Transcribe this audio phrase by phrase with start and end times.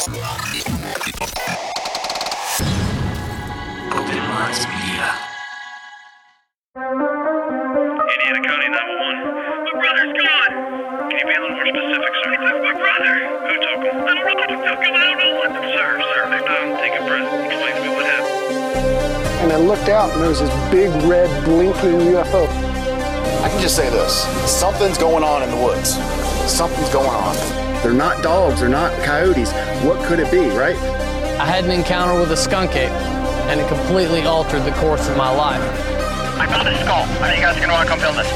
[0.00, 0.16] County
[8.72, 9.28] 911.
[9.60, 10.52] My brother's gone.
[11.10, 12.32] Can you be a little more specific, sir?
[12.32, 13.28] My brother.
[13.44, 14.00] Who took him?
[14.00, 14.94] I don't know who took him.
[14.96, 15.52] I don't know what.
[15.68, 16.32] Sir, sir,
[16.80, 16.96] take.
[16.96, 18.56] Explain to me what happened.
[19.44, 22.48] and I looked out and there was this big red blinking UFO.
[23.44, 25.90] I can just say this something's going on in the woods.
[26.50, 27.69] Something's going on.
[27.82, 29.52] They're not dogs, they're not coyotes.
[29.82, 30.76] What could it be, right?
[31.40, 32.92] I had an encounter with a skunk ape,
[33.48, 35.62] and it completely altered the course of my life.
[36.36, 37.08] I found a skull.
[37.24, 38.28] I think you guys are going to want to come film this.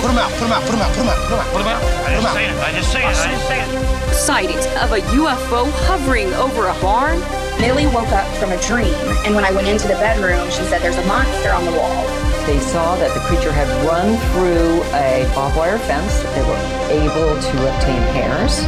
[0.00, 1.52] Put him out, put him out, put him out, put him out, put him out.
[1.52, 1.82] What about?
[2.08, 2.56] I didn't say it.
[2.64, 3.12] I just say it.
[3.12, 4.14] I didn't say it.
[4.16, 7.20] sightings of a UFO hovering over a barn.
[7.60, 8.94] Millie woke up from a dream,
[9.26, 12.04] and when I went into the bedroom, she said, There's a monster on the wall.
[12.46, 16.22] They saw that the creature had run through a barbed wire fence.
[16.32, 18.60] They were able to obtain hairs.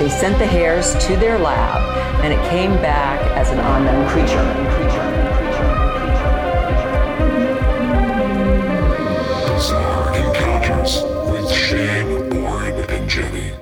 [0.00, 1.82] They sent the hairs to their lab,
[2.24, 4.42] and it came back as an unknown creature.
[9.52, 13.52] Bizarre Encounters with Shayn, Orin, and Jennie.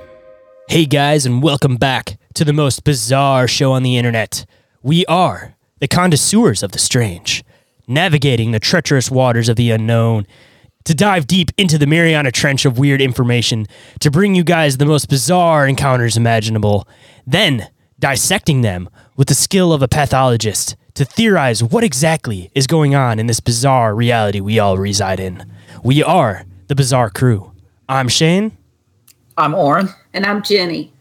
[0.67, 4.45] Hey guys, and welcome back to the most bizarre show on the internet.
[4.83, 7.43] We are the connoisseurs of the strange,
[7.87, 10.27] navigating the treacherous waters of the unknown
[10.85, 13.65] to dive deep into the Mariana Trench of weird information
[13.99, 16.87] to bring you guys the most bizarre encounters imaginable,
[17.27, 22.95] then dissecting them with the skill of a pathologist to theorize what exactly is going
[22.95, 25.45] on in this bizarre reality we all reside in.
[25.83, 27.51] We are the Bizarre Crew.
[27.87, 28.51] I'm Shayn.
[29.37, 29.89] I'm Orin.
[30.13, 30.93] And I'm Jennie.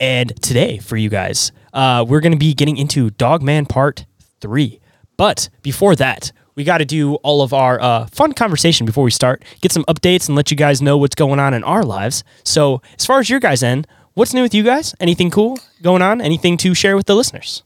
[0.00, 4.04] And today, for you guys, uh, we're going to be getting into Dogman Part
[4.40, 4.80] 3.
[5.16, 9.10] But before that, we got to do all of our uh, fun conversation before we
[9.10, 12.24] start, get some updates, and let you guys know what's going on in our lives.
[12.44, 14.94] So, as far as your guys' end, what's new with you guys?
[15.00, 16.20] Anything cool going on?
[16.20, 17.62] Anything to share with the listeners?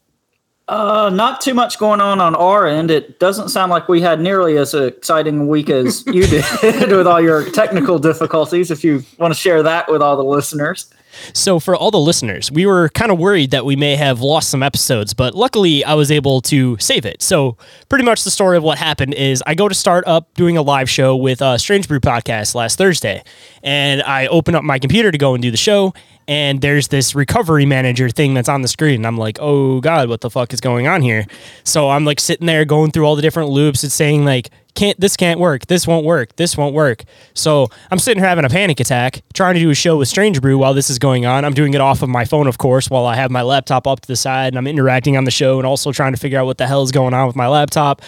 [0.69, 2.91] Uh, not too much going on on our end.
[2.91, 7.06] It doesn't sound like we had nearly as exciting a week as you did with
[7.06, 8.72] all your technical difficulties.
[8.72, 10.93] If you want to share that with all the listeners.
[11.32, 14.50] So, for all the listeners, we were kind of worried that we may have lost
[14.50, 17.22] some episodes, but luckily I was able to save it.
[17.22, 17.56] So,
[17.88, 20.62] pretty much the story of what happened is I go to start up doing a
[20.62, 23.22] live show with uh, Strange Brew Podcast last Thursday,
[23.62, 25.94] and I open up my computer to go and do the show,
[26.28, 28.97] and there's this recovery manager thing that's on the screen.
[28.97, 31.26] And I'm like, oh God, what the fuck is going on here?
[31.65, 33.84] So, I'm like sitting there going through all the different loops.
[33.84, 37.04] It's saying, like, can't this can't work this won't work this won't work.
[37.34, 40.41] So i'm sitting here having a panic attack trying to do a show with strange
[40.41, 41.44] brew while this is going on.
[41.44, 44.00] I'm doing it off of my phone of course while i have my laptop up
[44.00, 46.47] to the side and i'm interacting on the show and also trying to figure out
[46.47, 48.03] what the hell is going on with my laptop.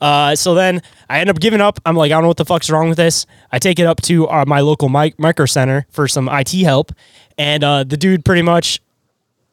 [0.00, 1.78] Uh, so then i end up giving up.
[1.86, 3.26] I'm like i don't know what the fuck's wrong with this.
[3.52, 6.92] I take it up to uh, my local mic- micro center for some it help
[7.38, 8.80] and uh, the dude pretty much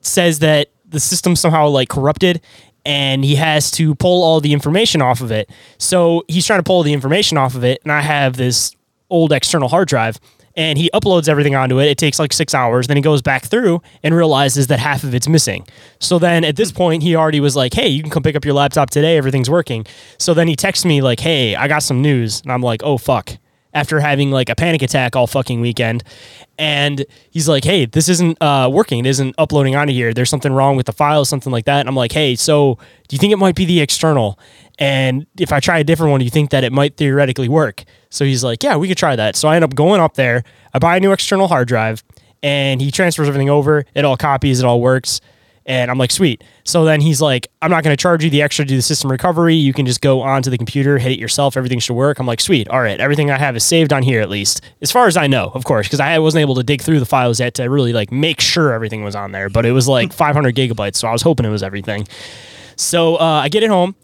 [0.01, 2.41] says that the system somehow like corrupted
[2.85, 5.49] and he has to pull all the information off of it.
[5.77, 8.75] So he's trying to pull the information off of it, and I have this
[9.09, 10.19] old external hard drive,
[10.55, 11.85] and he uploads everything onto it.
[11.85, 12.87] It takes like six hours.
[12.87, 15.65] Then he goes back through and realizes that half of it's missing.
[15.99, 18.45] So then at this point, he already was like, "Hey, you can come pick up
[18.45, 19.17] your laptop today.
[19.17, 19.85] Everything's working."
[20.17, 22.97] So then he texts me like, "Hey, I got some news," and I'm like, "Oh
[22.97, 23.37] fuck."
[23.73, 26.03] After having like a panic attack all fucking weekend,
[26.57, 28.99] and he's like, "Hey, this isn't uh, working.
[28.99, 30.13] It isn't uploading onto here.
[30.13, 32.77] There's something wrong with the file, something like that." And I'm like, "Hey, so
[33.07, 34.37] do you think it might be the external?
[34.77, 37.83] And if I try a different one, do you think that it might theoretically work?"
[38.09, 40.43] So he's like, "Yeah, we could try that." So I end up going up there.
[40.73, 42.03] I buy a new external hard drive,
[42.43, 43.85] and he transfers everything over.
[43.95, 44.59] It all copies.
[44.59, 45.21] It all works.
[45.65, 46.43] And I'm like, sweet.
[46.63, 48.81] So then he's like, I'm not going to charge you the extra to do the
[48.81, 49.55] system recovery.
[49.55, 51.55] You can just go onto the computer, hit it yourself.
[51.55, 52.19] Everything should work.
[52.19, 52.67] I'm like, sweet.
[52.69, 52.99] All right.
[52.99, 55.63] Everything I have is saved on here at least, as far as I know, of
[55.63, 58.41] course, because I wasn't able to dig through the files yet to really like make
[58.41, 59.49] sure everything was on there.
[59.49, 62.07] But it was like 500 gigabytes, so I was hoping it was everything.
[62.75, 63.95] So uh, I get it home.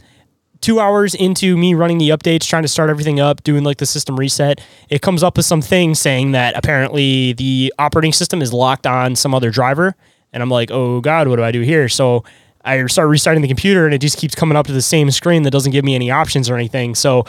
[0.62, 3.86] Two hours into me running the updates, trying to start everything up, doing like the
[3.86, 4.60] system reset,
[4.90, 9.16] it comes up with some thing saying that apparently the operating system is locked on
[9.16, 9.96] some other driver.
[10.34, 11.90] And I'm like, oh God, what do I do here?
[11.90, 12.24] So
[12.64, 15.44] I start restarting the computer and it just keeps coming up to the same screen
[15.44, 16.96] that doesn't give me any options or anything.
[16.96, 17.26] So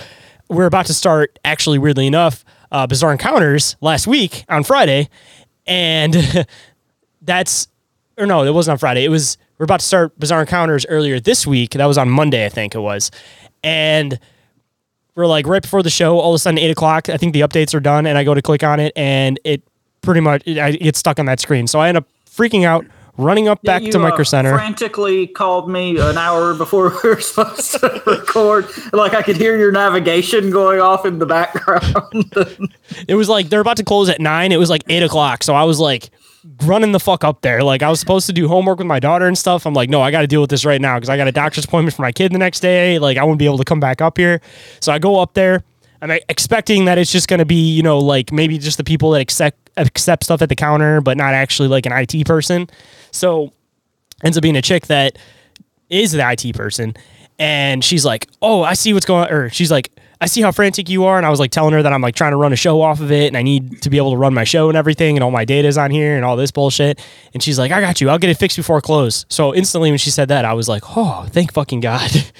[0.49, 5.09] we're about to start, actually, weirdly enough, uh, Bizarre Encounters last week on Friday.
[5.67, 6.15] And
[7.23, 7.69] that's,
[8.17, 9.05] or no, it wasn't on Friday.
[9.05, 11.73] It was, we're about to start Bizarre Encounters earlier this week.
[11.73, 13.11] That was on Monday, I think it was.
[13.63, 14.19] And
[15.15, 17.41] we're like right before the show, all of a sudden, eight o'clock, I think the
[17.43, 18.07] updates are done.
[18.07, 19.63] And I go to click on it and it
[20.01, 21.67] pretty much, it, I get stuck on that screen.
[21.67, 22.87] So I end up freaking out,
[23.17, 24.55] running up back you, to Micro uh, Center.
[24.55, 28.67] frantically called me an hour before we were supposed to record.
[28.93, 32.33] Like I could hear your navigation going off in the background.
[33.09, 34.53] it was like they're about to close at nine.
[34.53, 35.43] It was like eight o'clock.
[35.43, 36.11] So I was like
[36.65, 37.63] running the fuck up there.
[37.63, 39.67] Like I was supposed to do homework with my daughter and stuff.
[39.67, 41.33] I'm like, no, I got to deal with this right now because I got a
[41.33, 42.99] doctor's appointment for my kid the next day.
[42.99, 44.41] Like I wouldn't be able to come back up here.
[44.81, 45.65] So I go up there.
[46.01, 49.11] I'm expecting that it's just going to be, you know, like maybe just the people
[49.13, 52.69] that accept accept stuff at the counter, but not actually like an IT person.
[53.11, 53.53] So
[54.23, 55.19] ends up being a chick that
[55.89, 56.95] is the IT person,
[57.39, 59.91] and she's like, "Oh, I see what's going." Or she's like,
[60.21, 62.15] "I see how frantic you are," and I was like telling her that I'm like
[62.15, 64.17] trying to run a show off of it, and I need to be able to
[64.17, 67.01] run my show and everything, and all my data's on here and all this bullshit.
[67.35, 68.09] And she's like, "I got you.
[68.09, 70.83] I'll get it fixed before close." So instantly when she said that, I was like,
[70.97, 72.11] "Oh, thank fucking god."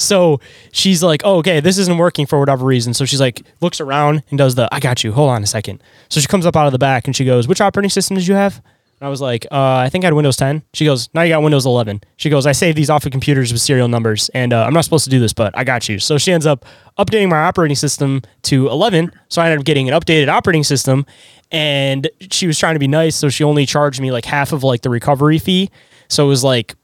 [0.00, 0.40] So
[0.72, 2.94] she's like, oh, okay, this isn't working for whatever reason.
[2.94, 5.12] So she's like, looks around and does the, I got you.
[5.12, 5.82] Hold on a second.
[6.08, 8.26] So she comes up out of the back and she goes, which operating system did
[8.26, 8.62] you have?
[9.00, 10.62] And I was like, uh, I think I had Windows 10.
[10.74, 12.02] She goes, now you got Windows 11.
[12.16, 14.84] She goes, I saved these off of computers with serial numbers, and uh, I'm not
[14.84, 15.98] supposed to do this, but I got you.
[15.98, 16.66] So she ends up
[16.98, 19.10] updating my operating system to 11.
[19.28, 21.06] So I ended up getting an updated operating system,
[21.50, 24.62] and she was trying to be nice, so she only charged me like half of
[24.64, 25.70] like the recovery fee.
[26.08, 26.74] So it was like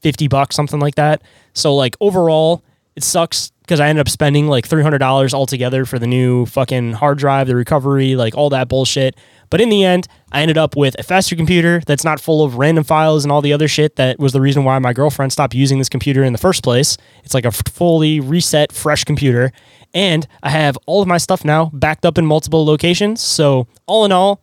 [0.00, 1.22] 50 bucks, something like that.
[1.58, 2.62] So like overall,
[2.96, 7.18] it sucks because I ended up spending like $300 altogether for the new fucking hard
[7.18, 9.14] drive, the recovery, like all that bullshit.
[9.50, 12.56] But in the end, I ended up with a faster computer that's not full of
[12.56, 15.54] random files and all the other shit that was the reason why my girlfriend stopped
[15.54, 16.96] using this computer in the first place.
[17.24, 19.52] It's like a fully reset, fresh computer.
[19.94, 23.20] And I have all of my stuff now backed up in multiple locations.
[23.20, 24.42] So, all in all,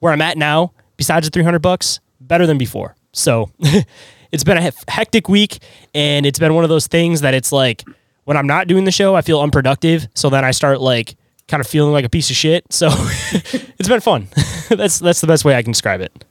[0.00, 2.96] where I'm at now, besides the 300 bucks, better than before.
[3.12, 3.50] So,
[4.32, 5.58] it's been a hectic week
[5.94, 7.84] and it's been one of those things that it's like
[8.24, 10.08] when I'm not doing the show, I feel unproductive.
[10.14, 11.16] So then I start like
[11.48, 12.64] kind of feeling like a piece of shit.
[12.70, 14.28] So it's been fun.
[14.70, 16.24] that's that's the best way I can describe it.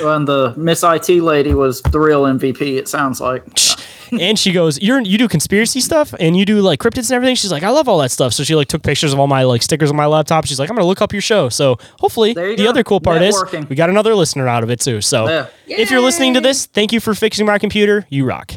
[0.00, 2.76] and the Miss IT lady was the real MVP.
[2.78, 3.44] It sounds like.
[4.20, 7.34] and she goes, "You're you do conspiracy stuff and you do like cryptids and everything."
[7.34, 9.44] She's like, "I love all that stuff." So she like took pictures of all my
[9.44, 10.46] like stickers on my laptop.
[10.46, 12.68] She's like, "I'm gonna look up your show." So hopefully, the go.
[12.68, 13.64] other cool part Networking.
[13.64, 15.00] is we got another listener out of it too.
[15.00, 15.46] So yeah.
[15.66, 18.06] if you're listening to this, thank you for fixing my computer.
[18.08, 18.52] You rock.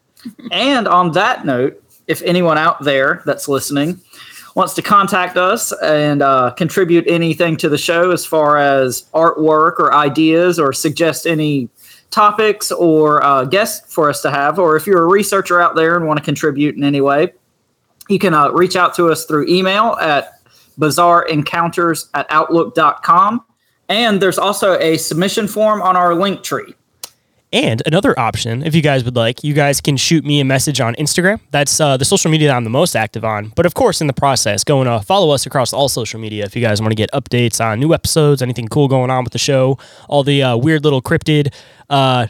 [0.52, 4.00] and on that note, if anyone out there that's listening
[4.54, 9.78] wants to contact us and uh, contribute anything to the show as far as artwork
[9.78, 11.68] or ideas or suggest any
[12.10, 15.96] topics or uh, guests for us to have, or if you're a researcher out there
[15.96, 17.32] and want to contribute in any way,
[18.08, 20.42] you can uh, reach out to us through email at
[20.78, 23.44] bizarreencounters at outlook.com.
[23.88, 26.74] And there's also a submission form on our link tree.
[27.52, 30.80] And another option, if you guys would like, you guys can shoot me a message
[30.80, 31.40] on Instagram.
[31.50, 33.52] That's uh, the social media that I'm the most active on.
[33.56, 36.44] But of course, in the process, go and uh, follow us across all social media
[36.44, 39.32] if you guys want to get updates on new episodes, anything cool going on with
[39.32, 41.52] the show, all the uh, weird little cryptid
[41.88, 42.28] uh,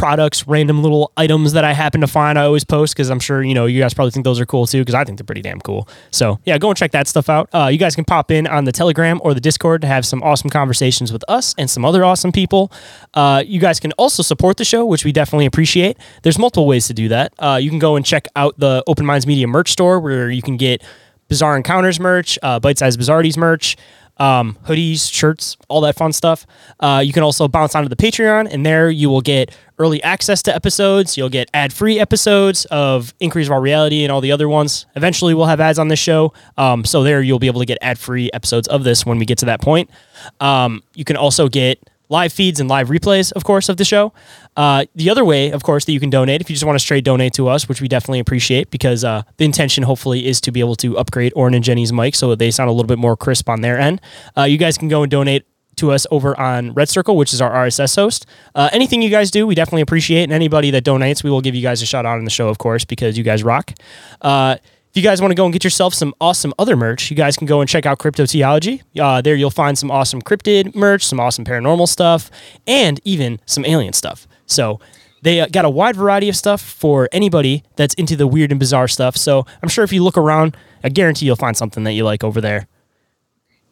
[0.00, 2.38] products, random little items that I happen to find.
[2.38, 4.66] I always post because I'm sure you know you guys probably think those are cool
[4.66, 5.86] too because I think they're pretty damn cool.
[6.10, 7.50] So yeah, go and check that stuff out.
[7.52, 10.22] Uh, you guys can pop in on the Telegram or the Discord to have some
[10.22, 12.72] awesome conversations with us and some other awesome people.
[13.12, 15.98] Uh, you guys can also support the show, which we definitely appreciate.
[16.22, 17.34] There's multiple ways to do that.
[17.38, 20.40] Uh, you can go and check out the Open Minds Media merch store where you
[20.40, 20.82] can get
[21.28, 23.76] Bizarre Encounters merch, uh, Bite Size Bizarrities merch
[24.20, 26.46] um, hoodies, shirts, all that fun stuff.
[26.78, 30.42] Uh, you can also bounce onto the Patreon, and there you will get early access
[30.42, 31.16] to episodes.
[31.16, 34.86] You'll get ad free episodes of Inquiries of Our Reality and all the other ones.
[34.94, 36.34] Eventually, we'll have ads on this show.
[36.58, 39.24] Um, so, there you'll be able to get ad free episodes of this when we
[39.24, 39.90] get to that point.
[40.38, 44.12] Um, you can also get live feeds and live replays, of course, of the show.
[44.56, 46.80] Uh, the other way, of course, that you can donate, if you just want to
[46.80, 50.52] straight donate to us, which we definitely appreciate because uh, the intention, hopefully, is to
[50.52, 53.16] be able to upgrade Orin and Jennie's mic so they sound a little bit more
[53.16, 54.00] crisp on their end.
[54.36, 57.40] Uh, you guys can go and donate to us over on Red Circle, which is
[57.40, 58.26] our RSS host.
[58.54, 60.24] Uh, anything you guys do, we definitely appreciate.
[60.24, 62.48] And anybody that donates, we will give you guys a shout out in the show,
[62.48, 63.72] of course, because you guys rock.
[64.20, 64.56] Uh,
[64.90, 67.36] if you guys want to go and get yourself some awesome other merch, you guys
[67.36, 68.82] can go and check out Cryptoteeology.
[68.98, 72.28] Uh, there you'll find some awesome cryptid merch, some awesome paranormal stuff,
[72.66, 74.26] and even some alien stuff.
[74.46, 74.80] So
[75.22, 78.58] they uh, got a wide variety of stuff for anybody that's into the weird and
[78.58, 79.16] bizarre stuff.
[79.16, 82.24] So I'm sure if you look around, I guarantee you'll find something that you like
[82.24, 82.66] over there.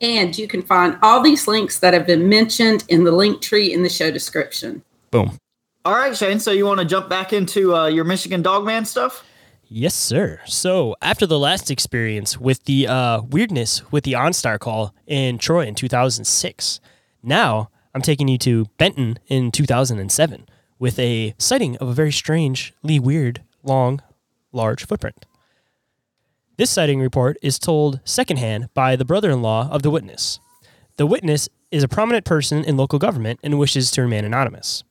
[0.00, 3.72] And you can find all these links that have been mentioned in the link tree
[3.72, 4.82] in the show description.
[5.10, 5.36] Boom.
[5.84, 6.40] All right, Shayn.
[6.40, 9.24] So you want to jump back into uh, your Michigan Dogman stuff?
[9.70, 10.40] Yes, sir.
[10.46, 15.66] So after the last experience with the uh, weirdness with the OnStar call in Troy
[15.66, 16.80] in 2006,
[17.22, 20.46] now I'm taking you to Benton in 2007
[20.78, 24.00] with a sighting of a very strangely weird, long,
[24.52, 25.26] large footprint.
[26.56, 30.40] This sighting report is told secondhand by the brother in law of the witness.
[30.96, 34.82] The witness is a prominent person in local government and wishes to remain anonymous.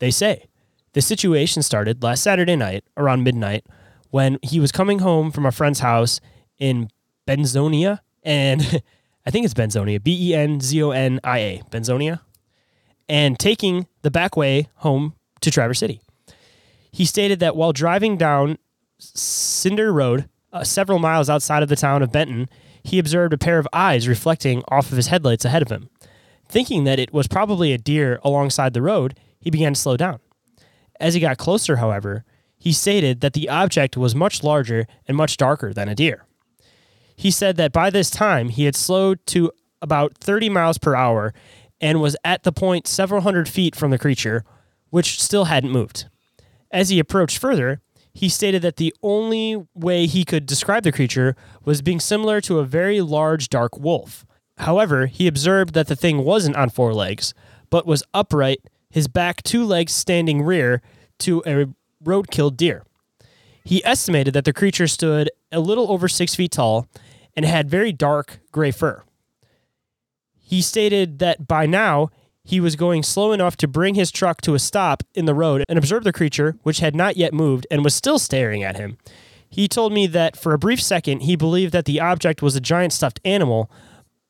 [0.00, 0.46] They say
[0.94, 3.64] the situation started last Saturday night around midnight
[4.14, 6.20] when he was coming home from a friend's house
[6.56, 6.88] in
[7.26, 8.62] Benzonia, and
[9.26, 12.20] I think it's Benzonia, B E N Z O N I A, Benzonia.
[13.08, 16.00] and taking the back way home to Traverse City.
[16.92, 18.58] He stated that while driving down
[19.00, 22.48] Cinder Road, uh, several miles outside of the town of Benton,
[22.84, 25.90] he observed a pair of eyes reflecting off of his headlights ahead of him.
[26.48, 30.20] Thinking that it was probably a deer alongside the road, he began to slow down.
[31.00, 32.24] As he got closer, however,
[32.64, 36.24] he stated that the object was much larger and much darker than a deer.
[37.14, 39.52] He said that by this time he had slowed to
[39.82, 41.34] about 30 miles per hour
[41.78, 44.46] and was at the point several hundred feet from the creature,
[44.88, 46.06] which still hadn't moved.
[46.70, 47.82] As he approached further,
[48.14, 52.60] he stated that the only way he could describe the creature was being similar to
[52.60, 54.24] a very large dark wolf.
[54.56, 57.34] However, he observed that the thing wasn't on four legs,
[57.68, 60.80] but was upright, his back two legs standing rear
[61.18, 61.66] to a
[62.04, 62.84] road-killed deer.
[63.64, 66.86] He estimated that the creature stood a little over six feet tall
[67.34, 69.02] and had very dark gray fur.
[70.38, 72.10] He stated that by now
[72.44, 75.64] he was going slow enough to bring his truck to a stop in the road
[75.68, 78.98] and observe the creature, which had not yet moved and was still staring at him.
[79.48, 82.60] He told me that for a brief second he believed that the object was a
[82.60, 83.70] giant stuffed animal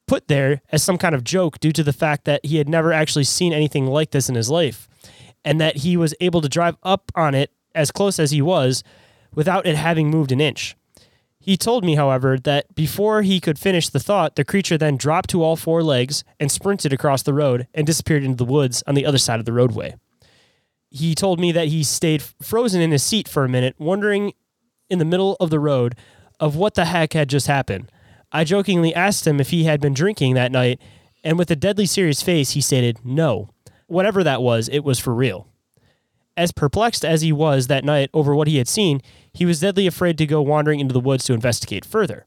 [0.07, 2.93] put there as some kind of joke due to the fact that he had never
[2.93, 4.87] actually seen anything like this in his life
[5.45, 8.83] and that he was able to drive up on it as close as he was
[9.35, 10.77] without it having moved an inch.
[11.39, 15.29] He told me, however, that before he could finish the thought, the creature then dropped
[15.31, 18.95] to all four legs and sprinted across the road and disappeared into the woods on
[18.95, 19.95] the other side of the roadway.
[20.89, 24.33] He told me that he stayed frozen in his seat for a minute, wondering
[24.89, 25.97] in the middle of the road
[26.41, 27.91] of what the heck had just happened.
[28.33, 30.81] I jokingly asked him if he had been drinking that night,
[31.23, 33.51] and with a deadly serious face, he stated, No.
[33.87, 35.47] Whatever that was, it was for real.
[36.37, 39.01] As perplexed as he was that night over what he had seen,
[39.33, 42.25] he was deadly afraid to go wandering into the woods to investigate further.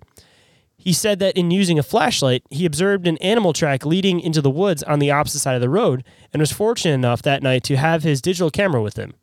[0.78, 4.50] He said that in using a flashlight, he observed an animal track leading into the
[4.50, 7.76] woods on the opposite side of the road and was fortunate enough that night to
[7.76, 9.14] have his digital camera with him.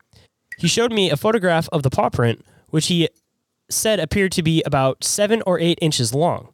[0.59, 3.09] He showed me a photograph of the paw print, which he
[3.69, 6.49] said appeared to be about seven or eight inches long.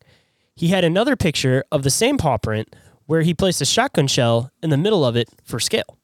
[0.56, 2.74] He had another picture of the same paw print
[3.06, 5.98] where he placed a shotgun shell in the middle of it for scale.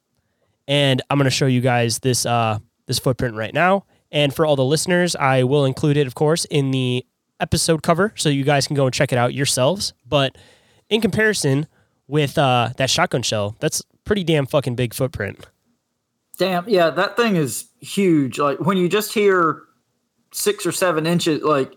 [0.68, 3.86] And I'm going to show you guys this uh, this footprint right now.
[4.12, 7.06] And for all the listeners, I will include it, of course, in the
[7.40, 9.94] episode cover so you guys can go and check it out yourselves.
[10.08, 10.38] But
[10.90, 11.68] in comparison
[12.08, 15.46] with uh, that shotgun shell, that's pretty damn fucking big footprint.
[16.38, 18.40] Damn, yeah, that thing is huge.
[18.40, 19.64] Like when you just hear
[20.32, 21.76] six or seven inches, like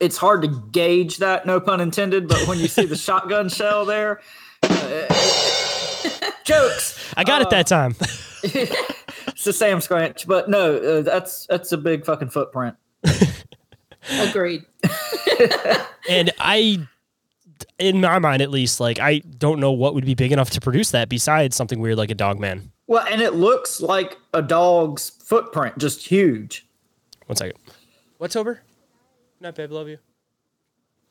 [0.00, 2.28] it's hard to gauge that, no pun intended.
[2.28, 4.20] But when you see the shotgun shell there,
[4.64, 5.69] uh,
[6.50, 7.14] jokes.
[7.16, 7.94] I got uh, it that time.
[8.42, 12.76] it's the Sam Scranch, but no, uh, that's that's a big fucking footprint.
[14.10, 14.64] Agreed.
[16.08, 16.86] and I,
[17.78, 20.60] in my mind at least, like I don't know what would be big enough to
[20.60, 22.72] produce that besides something weird like a dog man.
[22.86, 26.66] Well, and it looks like a dog's footprint, just huge.
[27.26, 27.58] One second.
[28.18, 28.62] What's over?
[29.40, 29.98] Not babe, love you.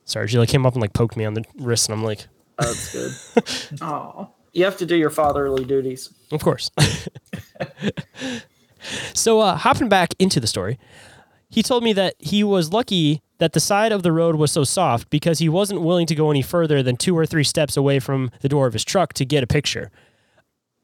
[0.04, 2.28] Sorry, she like came up and like poked me on the wrist, and I'm like,
[2.58, 6.70] oh, "That's good." Oh, you have to do your fatherly duties, of course.
[9.14, 10.80] so, uh, hopping back into the story,
[11.50, 14.64] he told me that he was lucky that the side of the road was so
[14.64, 18.00] soft because he wasn't willing to go any further than two or three steps away
[18.00, 19.92] from the door of his truck to get a picture.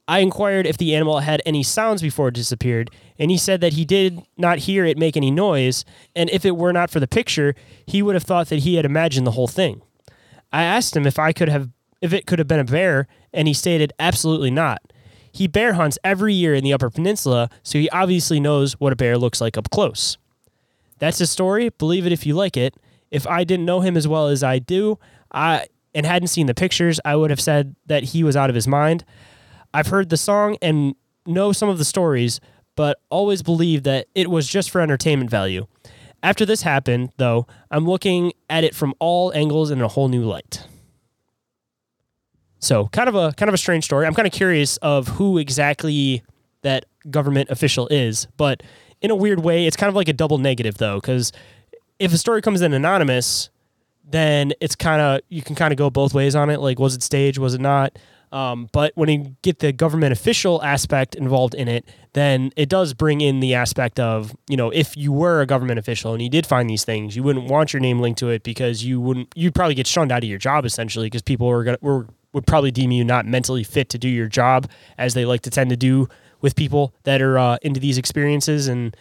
[0.08, 3.74] I inquired if the animal had any sounds before it disappeared, and he said that
[3.74, 5.84] he did not hear it make any noise,
[6.16, 7.56] and if it were not for the picture,
[7.88, 9.82] he would have thought that he had imagined the whole thing.
[10.54, 11.70] I asked him if I could have
[12.06, 14.82] if it could have been a bear, and he stated absolutely not.
[15.32, 18.96] He bear hunts every year in the Upper Peninsula, so he obviously knows what a
[18.96, 20.18] bear looks like up close.
[21.00, 21.70] That's his story.
[21.70, 22.76] Believe it if you like it.
[23.12, 24.98] If I didn't know him as well as I do,
[25.34, 28.56] I and hadn't seen the pictures, I would have said that he was out of
[28.56, 29.04] his mind.
[29.74, 30.96] I've heard the song and
[31.26, 32.40] know some of the stories,
[32.76, 35.68] but always believed that it was just for entertainment value.
[36.22, 40.24] After this happened, though, I'm looking at it from all angles in a whole new
[40.24, 40.65] light.
[42.60, 44.06] So, kind of a kind of a strange story.
[44.06, 46.24] I'm kind of curious of who exactly
[46.62, 48.64] that government official is, but
[49.02, 51.32] in a weird way, it's kind of like a double negative though, because
[52.00, 53.50] if a story comes in anonymous,
[54.04, 56.60] then it's kind of you can kind of go both ways on it.
[56.60, 57.38] Like, was it staged?
[57.38, 57.98] Was it not?
[58.32, 62.94] Um, but when you get the government official aspect involved in it, then it does
[62.94, 66.30] bring in the aspect of, you know, if you were a government official and you
[66.30, 69.30] did find these things, you wouldn't want your name linked to it because you wouldn't,
[69.36, 72.46] you'd probably get shunned out of your job essentially because people were to, were, would
[72.46, 75.70] probably deem you not mentally fit to do your job as they like to tend
[75.70, 76.08] to do
[76.42, 78.96] with people that are uh, into these experiences and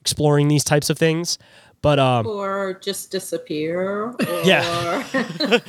[0.00, 1.36] exploring these types of things.
[1.82, 4.14] But, um, or just disappear.
[4.20, 4.42] Or...
[4.44, 5.04] Yeah.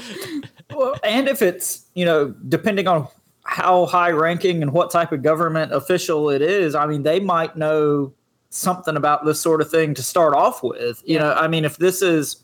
[0.73, 3.07] well, and if it's you know depending on
[3.43, 7.57] how high ranking and what type of government official it is, I mean, they might
[7.57, 8.13] know
[8.49, 11.01] something about this sort of thing to start off with.
[11.05, 12.43] You know, I mean, if this is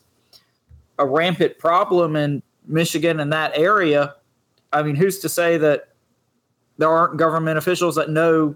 [0.98, 4.14] a rampant problem in Michigan and that area,
[4.72, 5.88] I mean, who's to say that
[6.78, 8.54] there aren't government officials that know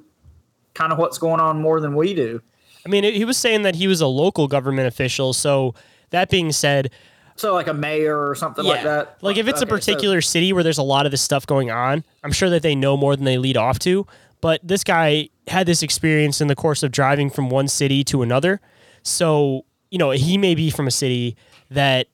[0.75, 2.41] kind of what's going on more than we do?
[2.85, 5.33] I mean, he was saying that he was a local government official.
[5.33, 5.75] So
[6.11, 6.91] that being said,
[7.35, 9.19] so like a mayor or something like that.
[9.23, 11.47] Like if it's a Okay, so- particular city where there's a lot of this stuff
[11.47, 14.07] going on, I'm sure that they know more than they lead off to.
[14.41, 18.23] But this guy had this experience in the course of driving from one city to
[18.23, 18.61] another.
[19.03, 21.37] So, you know, he may be from a city
[21.71, 22.07] that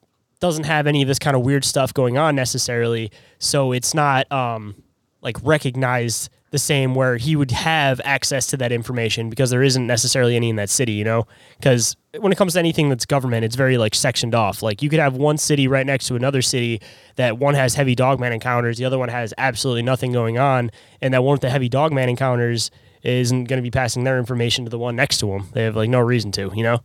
[0.43, 3.13] doesn't have any of this kind of weird stuff going on necessarily.
[3.39, 4.75] So it's not um
[5.23, 9.87] like recognized the same where he would have access to that information because there isn't
[9.87, 11.27] necessarily any in that city, you know?
[11.59, 14.63] Because when it comes to anything that's government, it's very like sectioned off.
[14.63, 16.83] Like you could have one city right next to another city
[17.17, 21.15] that one has heavy dogman encounters, the other one has absolutely nothing going on, and
[21.15, 22.71] that one with the heavy dogman encounters
[23.05, 25.49] isn't going to be passing their information to the one next to them.
[25.53, 26.81] They have like no reason to, you know?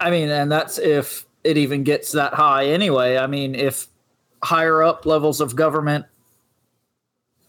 [0.00, 3.16] I mean, and that's if it even gets that high anyway.
[3.16, 3.86] I mean, if
[4.42, 6.06] higher up levels of government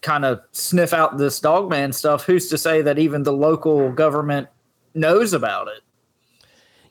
[0.02, 4.48] kind of sniff out this dogman stuff, who's to say that even the local government
[4.94, 5.82] knows about it?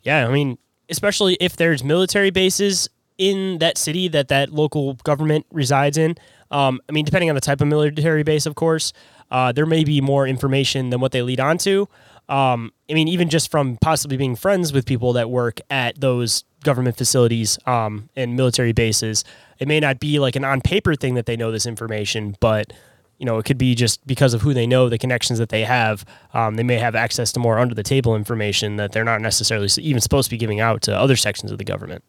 [0.03, 0.57] Yeah, I mean,
[0.89, 6.15] especially if there's military bases in that city that that local government resides in.
[6.51, 8.93] Um, I mean, depending on the type of military base, of course,
[9.31, 11.88] uh, there may be more information than what they lead on to.
[12.27, 16.43] Um, I mean, even just from possibly being friends with people that work at those
[16.65, 19.24] government facilities um, and military bases,
[19.60, 22.74] it may not be like an on paper thing that they know this information, but
[23.17, 25.63] you know, it could be just because of who they know, the connections that they
[25.63, 26.03] have.
[26.34, 29.69] Um, they may have access to more under the table information that they're not necessarily
[29.77, 32.03] even supposed to be giving out to other sections of the government.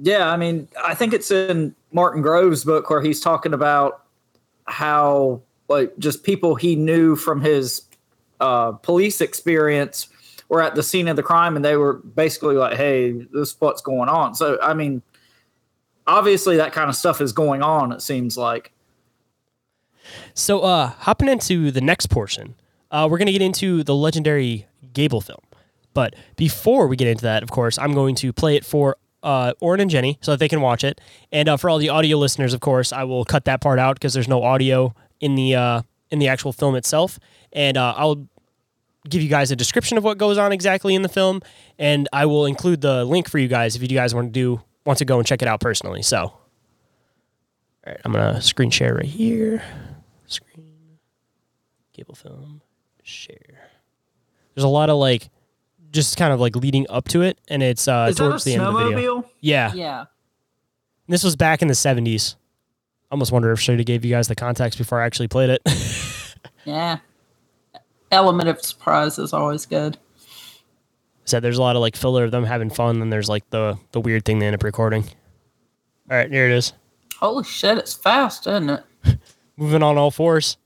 [0.00, 4.04] Yeah, I mean, I think it's in Martin Grove's book where he's talking about
[4.64, 7.82] how like just people he knew from his
[8.40, 10.08] uh, police experience
[10.50, 13.56] were at the scene of the crime and they were basically like, "Hey, this is
[13.58, 15.00] what's going on." So, I mean,
[16.06, 17.92] obviously that kind of stuff is going on.
[17.92, 18.72] It seems like.
[20.34, 22.56] So, uh, hopping into the next portion,
[22.90, 25.40] uh, we're going to get into the legendary Gable film.
[25.94, 29.52] But before we get into that, of course, I'm going to play it for uh,
[29.60, 31.00] Orin and Jennie so that they can watch it.
[31.30, 33.96] And uh, for all the audio listeners, of course, I will cut that part out
[33.96, 37.18] because there's no audio in the uh, in the actual film itself.
[37.52, 38.26] And uh, I'll
[39.08, 41.40] give you guys a description of what goes on exactly in the film,
[41.78, 44.60] and I will include the link for you guys if you guys want to do
[44.84, 46.02] want to go and check it out personally.
[46.02, 46.38] So, all
[47.86, 49.62] right, I'm gonna screen share right here.
[50.26, 50.98] Screen,
[51.94, 52.60] Gable film,
[53.02, 53.68] share.
[54.54, 55.30] There's a lot of like,
[55.92, 58.54] just kind of like leading up to it, and it's uh, Is towards a the
[58.56, 59.20] end of the video.
[59.20, 59.24] snowmobile?
[59.40, 60.04] Yeah, Yeah.
[61.08, 62.34] this was back in the 70s.
[63.10, 65.28] I almost wonder if I should have gave you guys the context before I actually
[65.28, 65.62] played it.
[66.66, 66.98] Yeah.
[68.10, 69.96] Element of surprise is always good.
[71.24, 73.78] said there's a lot of like filler of them having fun, and there's like the
[73.92, 75.04] the weird thing they end up recording.
[76.10, 76.72] All right, here it is.
[77.20, 78.84] Holy shit, it's fast, isn't it?
[79.56, 80.56] Moving on all fours,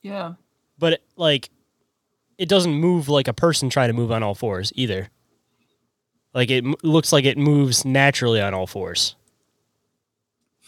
[0.00, 0.34] Yeah.
[0.78, 1.50] but it, like
[2.38, 5.10] it doesn't move like a person trying to move on all fours either.
[6.32, 9.14] Like it m- looks like it moves naturally on all fours.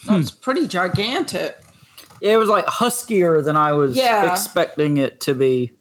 [0.07, 1.59] That's pretty gigantic.
[2.33, 4.31] It was like huskier than I was Yeah.
[4.31, 5.73] expecting it to be.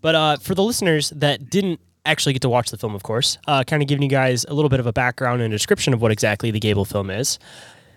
[0.00, 3.38] But uh, for the listeners that didn't actually get to watch the film, of course,
[3.46, 5.94] uh, kind of giving you guys a little bit of a background and a description
[5.94, 7.38] of what exactly the Gable film is.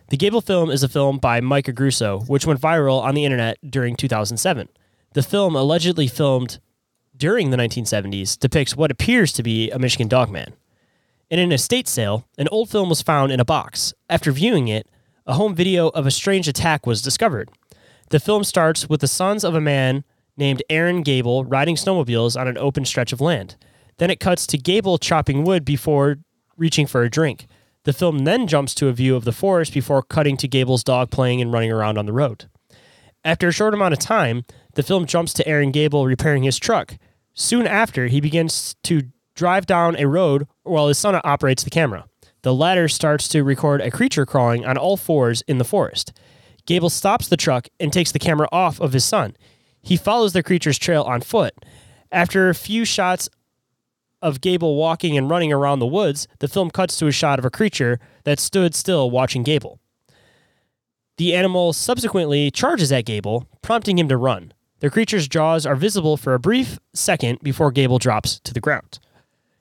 [0.10, 3.58] The Gable film is a film by Mike Agrusa, which went viral on the internet
[3.70, 4.70] during 2007.
[5.14, 6.60] The film, allegedly filmed
[7.16, 10.54] during the 1970s, depicts what appears to be a Michigan dogman.
[11.30, 13.94] In an estate sale, an old film was found in a box.
[14.10, 14.88] After viewing it,
[15.28, 17.52] a home video of a strange attack was discovered.
[18.10, 20.06] The film starts with the sons of a man
[20.38, 23.58] named Aaron Gable riding snowmobiles on an open stretch of land.
[23.98, 26.18] Then it cuts to Gable chopping wood before
[26.56, 27.48] reaching for a drink.
[27.84, 31.12] The film then jumps to a view of the forest before cutting to Gable's dog
[31.12, 32.50] playing and running around on the road.
[33.26, 36.98] After a short amount of time, the film jumps to Aaron Gable repairing his truck.
[37.34, 39.04] Soon after, he begins to
[39.36, 42.06] drive down a road while his son operates the camera.
[42.44, 46.14] The latter starts to record a creature crawling on all fours in the forest.
[46.66, 49.36] Gable stops the truck and takes the camera off of his son.
[49.82, 51.54] He follows the creature's trail on foot.
[52.12, 53.30] After a few shots
[54.22, 57.46] of Gable walking and running around the woods, the film cuts to a shot of
[57.46, 59.80] a creature that stood still watching Gable.
[61.18, 64.54] The animal subsequently charges at Gable, prompting him to run.
[64.80, 69.00] The creature's jaws are visible for a brief second before Gable drops to the ground.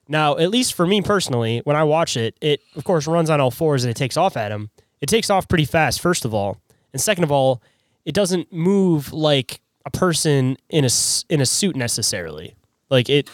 [0.08, 3.40] Now, at least for me personally, when I watch it, it of course runs on
[3.40, 4.70] all fours and it takes off at him.
[5.00, 6.60] It takes off pretty fast, first of all.
[6.92, 7.60] And second of all,
[8.04, 12.54] it doesn't move like a person in a s- in a suit necessarily.
[12.88, 13.28] Like it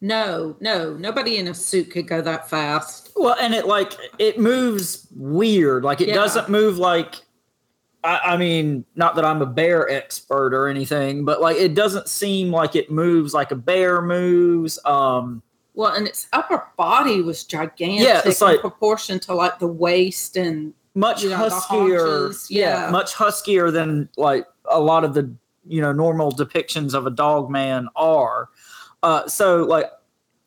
[0.00, 3.10] No, no, nobody in a suit could go that fast.
[3.16, 5.84] Well, and it like it moves weird.
[5.84, 6.14] Like it Yeah.
[6.14, 7.16] doesn't move like.
[8.02, 12.08] I, I mean, not that I'm a bear expert or anything, but like it doesn't
[12.08, 14.78] seem like it moves like a bear moves.
[14.84, 15.42] Um,
[15.74, 20.36] Well, and its upper body was gigantic Yeah, it's in proportion to like the waist
[20.36, 22.32] and much you know, huskier.
[22.48, 22.84] yeah.
[22.84, 22.90] Yeah.
[22.90, 25.34] much huskier than like a lot of the
[25.66, 28.48] you know normal depictions of a dog man are.
[29.02, 29.90] Uh, so like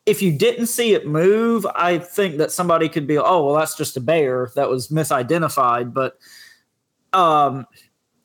[0.05, 3.75] if you didn't see it move, I think that somebody could be, oh well, that's
[3.75, 5.93] just a bear that was misidentified.
[5.93, 6.17] But
[7.11, 7.65] um,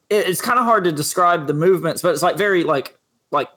[0.08, 2.96] it, it's kind of hard to describe the movements, but it's like very like
[3.32, 3.48] like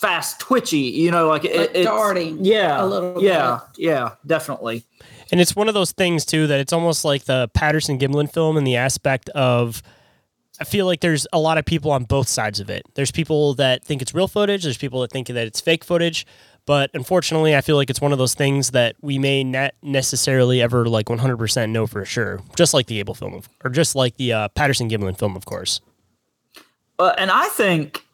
[0.00, 4.82] fast twitchy, you know, like, it, it's darting Yeah, a little yeah, yeah, definitely.
[5.30, 8.56] And it's one of those things too that it's almost like the Patterson Gimlin film
[8.56, 9.82] in the aspect of
[10.58, 12.82] I feel like there's a lot of people on both sides of it.
[12.94, 16.26] There's people that think it's real footage, there's people that think that it's fake footage,
[16.66, 20.62] but unfortunately, I feel like it's one of those things that we may not necessarily
[20.62, 24.16] ever like 100% know for sure, just like the Abel film of, or just like
[24.16, 25.80] the uh, Patterson Gimlin film, of course.
[26.98, 28.04] Uh, and I think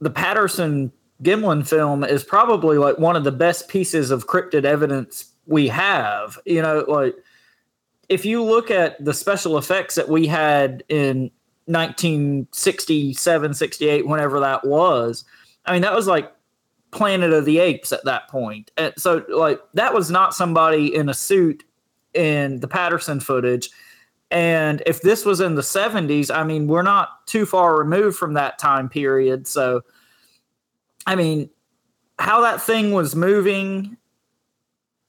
[0.00, 5.32] the Patterson Gimlin film is probably like one of the best pieces of cryptid evidence
[5.46, 6.38] we have.
[6.44, 7.14] You know, like
[8.08, 11.30] if you look at the special effects that we had in
[11.66, 15.24] 1967, 68, whenever that was,
[15.64, 16.32] I mean, that was like
[16.92, 18.70] Planet of the Apes at that point.
[18.76, 21.64] And so, like, that was not somebody in a suit
[22.14, 23.70] in the Patterson footage.
[24.30, 28.34] And if this was in the 70s, I mean, we're not too far removed from
[28.34, 29.46] that time period.
[29.46, 29.82] So,
[31.06, 31.50] I mean,
[32.18, 33.96] how that thing was moving,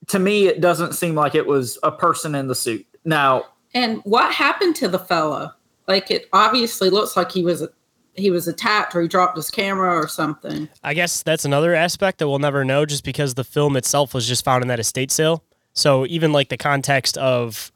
[0.07, 2.86] to me, it doesn't seem like it was a person in the suit.
[3.05, 5.55] Now, And what happened to the fella?
[5.88, 7.65] Like it obviously looks like he was
[8.13, 10.67] he was attacked or he dropped his camera or something.
[10.83, 14.27] I guess that's another aspect that we'll never know just because the film itself was
[14.27, 15.43] just found in that estate sale.
[15.73, 17.71] So even like the context of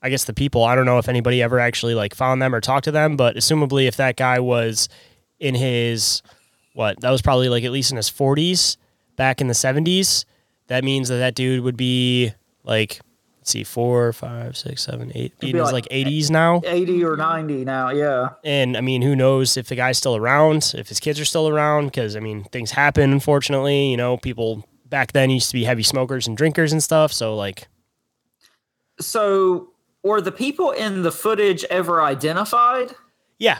[0.00, 2.60] I guess the people, I don't know if anybody ever actually like found them or
[2.60, 4.88] talked to them, but assumably if that guy was
[5.38, 6.22] in his
[6.74, 8.76] what, that was probably like at least in his 40s
[9.16, 10.24] back in the 70s,
[10.68, 12.32] that means that that dude would be
[12.64, 13.00] like
[13.38, 16.60] let's see, four, five, six, seven, eight, in be his like like 80s now.
[16.64, 18.28] 80 or 90 now, yeah.
[18.44, 21.48] And I mean, who knows if the guy's still around, if his kids are still
[21.48, 23.90] around, because I mean, things happen, unfortunately.
[23.90, 27.12] You know, people back then used to be heavy smokers and drinkers and stuff.
[27.12, 27.66] So, like,
[29.00, 29.70] So,
[30.04, 32.94] were the people in the footage ever identified?
[33.38, 33.58] yeah,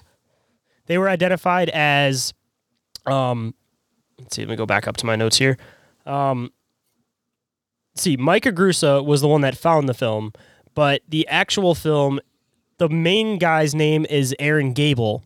[0.86, 2.32] they were identified as,
[3.06, 3.54] um,
[4.18, 5.56] let's see, let me go back up to my notes here.
[6.06, 6.52] Um,
[7.94, 10.32] see, Mike Agrusa was the one that found the film,
[10.74, 12.20] but the actual film,
[12.78, 15.22] the main guy's name is Aaron Gable.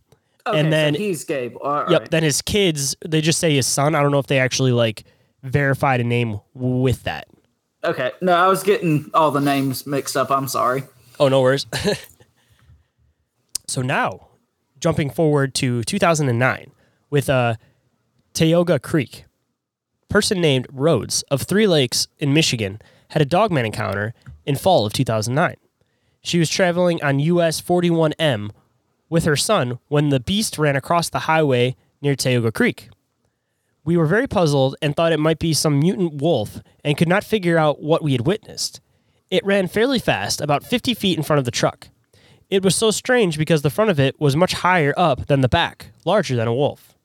[0.47, 1.57] Okay, and then so he's Gabe.
[1.61, 2.01] All Yep.
[2.03, 2.11] right.
[2.11, 3.95] Then his kids, they just say his son.
[3.97, 5.03] I don't know if they actually like
[5.43, 7.27] verified a name with that.
[7.83, 8.13] Okay.
[8.21, 10.31] No, I was getting all the names mixed up.
[10.31, 10.85] I'm sorry.
[11.19, 11.67] Oh, no worries.
[13.67, 14.29] so now,
[14.81, 16.71] jumping forward to 2009
[17.11, 17.55] with uh,
[18.37, 19.25] Tioga Creek.
[20.11, 24.13] Person named Rhodes of Three Lakes in Michigan had a dogman encounter
[24.45, 25.57] in fall of 2009.
[26.21, 28.51] She was traveling on US 41M
[29.09, 32.91] with her son when the beast ran across the highway near Tioga Creek.
[33.87, 37.25] We were very puzzled and thought it might be some mutant wolf and could not
[37.25, 38.83] figure out what we had witnessed.
[39.31, 41.89] It ran fairly fast, about 50 feet in front of the truck.
[42.51, 45.49] It was so strange because the front of it was much higher up than the
[45.49, 46.96] back, larger than a wolf.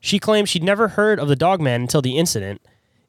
[0.00, 2.62] She claimed she'd never heard of the dogman until the incident.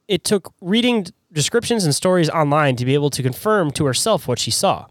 [0.07, 4.39] It took reading descriptions and stories online to be able to confirm to herself what
[4.39, 4.87] she saw.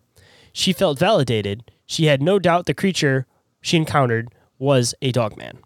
[0.53, 1.71] She felt validated.
[1.87, 3.27] She had no doubt the creature
[3.61, 5.59] she encountered was a dogman.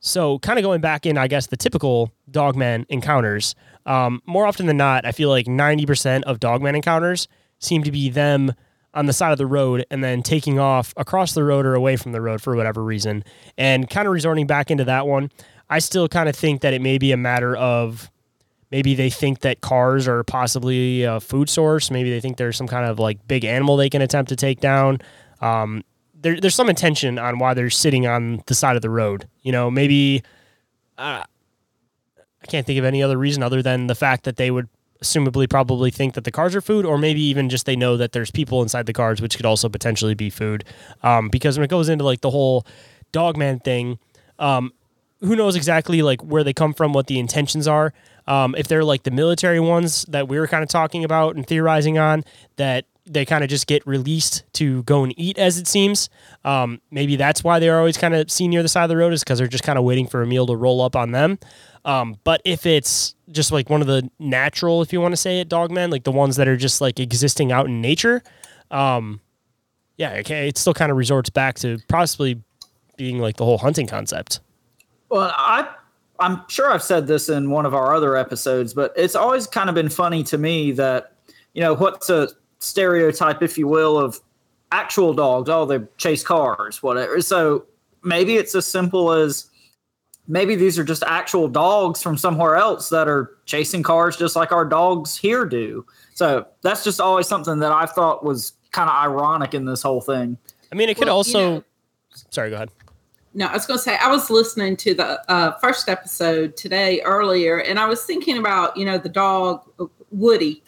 [0.00, 3.54] So, kind of going back in, I guess, the typical dogman encounters,
[3.86, 8.10] um, more often than not, I feel like 90% of dogman encounters seem to be
[8.10, 8.52] them
[8.94, 11.96] on the side of the road and then taking off across the road or away
[11.96, 13.24] from the road for whatever reason.
[13.58, 15.30] And kind of resorting back into that one,
[15.68, 18.10] I still kind of think that it may be a matter of
[18.70, 21.90] maybe they think that cars are possibly a food source.
[21.90, 24.60] Maybe they think there's some kind of like big animal they can attempt to take
[24.60, 24.98] down.
[25.40, 25.82] Um,
[26.14, 29.28] there, there's some intention on why they're sitting on the side of the road.
[29.42, 30.22] You know, maybe
[30.98, 31.22] uh,
[32.42, 34.68] I can't think of any other reason other than the fact that they would
[35.02, 38.12] assumably probably think that the cars are food, or maybe even just they know that
[38.12, 40.64] there's people inside the cars, which could also potentially be food.
[41.02, 42.66] Um, because when it goes into like the whole
[43.12, 43.98] dogman thing,
[44.38, 44.72] um,
[45.20, 47.92] who knows exactly like where they come from, what the intentions are.
[48.26, 51.46] Um, if they're like the military ones that we were kind of talking about and
[51.46, 52.24] theorizing on,
[52.56, 56.08] that they kind of just get released to go and eat, as it seems.
[56.44, 59.12] Um, maybe that's why they're always kind of seen near the side of the road,
[59.12, 61.38] is because they're just kind of waiting for a meal to roll up on them.
[61.84, 65.40] Um, but if it's just like one of the natural, if you want to say
[65.40, 68.22] it, dogmen, like the ones that are just like existing out in nature,
[68.72, 69.20] um,
[69.96, 72.42] yeah, okay, it still kind of resorts back to possibly
[72.96, 74.40] being like the whole hunting concept.
[75.08, 75.68] Well, I
[76.18, 79.68] I'm sure I've said this in one of our other episodes, but it's always kind
[79.68, 81.12] of been funny to me that
[81.54, 84.20] you know what's a stereotype, if you will, of
[84.72, 85.48] actual dogs.
[85.50, 87.20] Oh, they chase cars, whatever.
[87.20, 87.66] So
[88.02, 89.46] maybe it's as simple as
[90.28, 94.50] maybe these are just actual dogs from somewhere else that are chasing cars just like
[94.52, 95.86] our dogs here do.
[96.14, 100.00] So that's just always something that I thought was kind of ironic in this whole
[100.00, 100.36] thing.
[100.72, 101.38] I mean, it could Well, also.
[101.38, 101.64] you know-
[102.30, 102.70] sorry, go ahead.
[103.36, 107.02] No, I was going to say I was listening to the uh, first episode today
[107.02, 109.70] earlier, and I was thinking about you know the dog
[110.10, 110.62] Woody,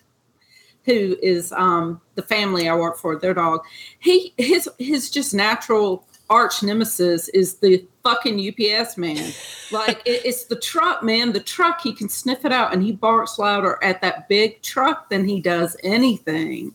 [0.84, 3.16] who is um, the family I work for.
[3.16, 3.64] Their dog,
[4.00, 9.32] he his his just natural arch nemesis is the fucking UPS man.
[9.72, 11.32] Like it, it's the truck man.
[11.32, 15.08] The truck he can sniff it out, and he barks louder at that big truck
[15.08, 16.74] than he does anything.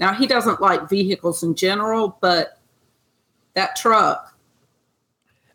[0.00, 2.58] Now he doesn't like vehicles in general, but
[3.54, 4.34] that truck.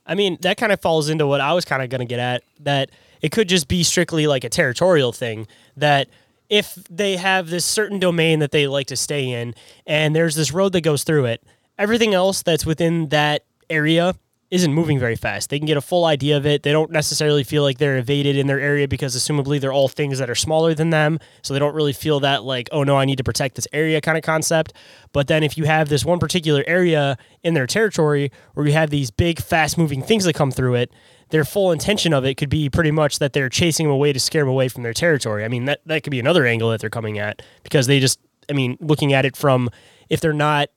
[0.05, 2.19] I mean, that kind of falls into what I was kind of going to get
[2.19, 6.09] at that it could just be strictly like a territorial thing that
[6.49, 9.55] if they have this certain domain that they like to stay in
[9.87, 11.41] and there's this road that goes through it,
[11.77, 14.15] everything else that's within that area
[14.53, 15.49] isn't moving very fast.
[15.49, 16.61] They can get a full idea of it.
[16.61, 20.19] They don't necessarily feel like they're evaded in their area because assumably they're all things
[20.19, 21.17] that are smaller than them.
[21.41, 23.99] So they don't really feel that like, oh no, I need to protect this area
[23.99, 24.71] kind of concept.
[25.11, 28.91] But then if you have this one particular area in their territory where you have
[28.91, 30.93] these big, fast moving things that come through it,
[31.29, 34.19] their full intention of it could be pretty much that they're chasing them away to
[34.19, 35.43] scare them away from their territory.
[35.43, 38.19] I mean, that, that could be another angle that they're coming at because they just,
[38.47, 39.71] I mean, looking at it from
[40.09, 40.69] if they're not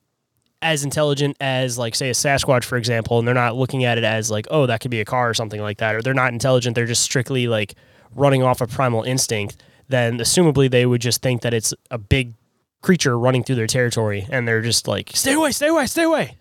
[0.61, 4.03] as intelligent as like say a Sasquatch for example and they're not looking at it
[4.03, 6.33] as like oh that could be a car or something like that or they're not
[6.33, 7.75] intelligent they're just strictly like
[8.15, 12.33] running off a primal instinct then assumably they would just think that it's a big
[12.81, 16.37] creature running through their territory and they're just like stay away stay away stay away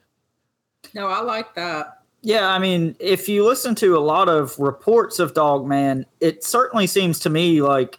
[0.95, 1.99] No, I like that.
[2.23, 6.87] Yeah, I mean, if you listen to a lot of reports of Dogman, it certainly
[6.87, 7.99] seems to me like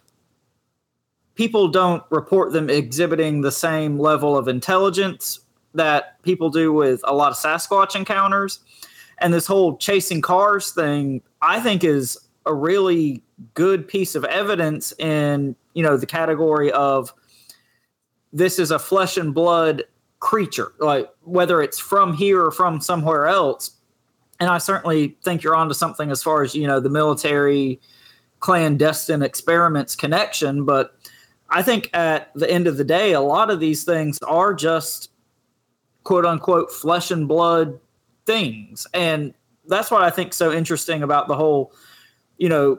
[1.34, 5.40] people don't report them exhibiting the same level of intelligence
[5.74, 8.60] that people do with a lot of Sasquatch encounters.
[9.18, 13.22] And this whole chasing cars thing, I think, is a really
[13.54, 17.12] good piece of evidence in, you know, the category of
[18.32, 19.84] this is a flesh and blood
[20.20, 23.72] creature, like whether it's from here or from somewhere else.
[24.40, 27.80] And I certainly think you're onto something as far as, you know, the military
[28.40, 30.64] clandestine experiments connection.
[30.64, 30.94] But
[31.50, 35.07] I think at the end of the day, a lot of these things are just
[36.08, 37.78] quote unquote flesh and blood
[38.24, 38.86] things.
[38.94, 39.34] And
[39.66, 41.74] that's what I think so interesting about the whole,
[42.38, 42.78] you know,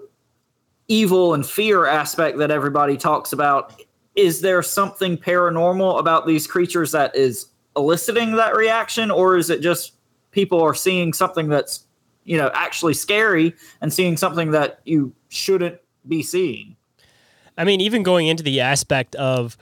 [0.87, 3.79] evil and fear aspect that everybody talks about.
[4.15, 7.45] Is there something paranormal about these creatures that is
[7.77, 9.93] eliciting that reaction, or is it just
[10.31, 11.85] people are seeing something that's,
[12.23, 16.75] you know, actually scary and seeing something that you shouldn't be seeing?
[17.59, 19.55] I mean, even going into the aspect of,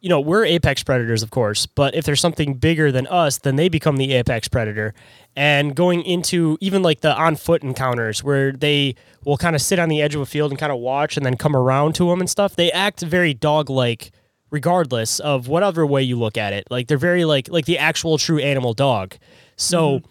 [0.00, 3.56] you know, we're apex predators, of course, but if there's something bigger than us, then
[3.56, 4.94] they become the apex predator.
[5.34, 9.78] And going into even like the on foot encounters where they will kind of sit
[9.78, 12.08] on the edge of a field and kind of watch and then come around to
[12.08, 14.12] them and stuff, they act very dog like
[14.50, 16.66] regardless of whatever way you look at it.
[16.70, 19.16] Like they're very like like the actual true animal dog.
[19.56, 20.06] So mm-hmm.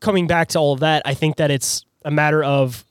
[0.00, 2.84] coming back to all of that, I think that it's a matter of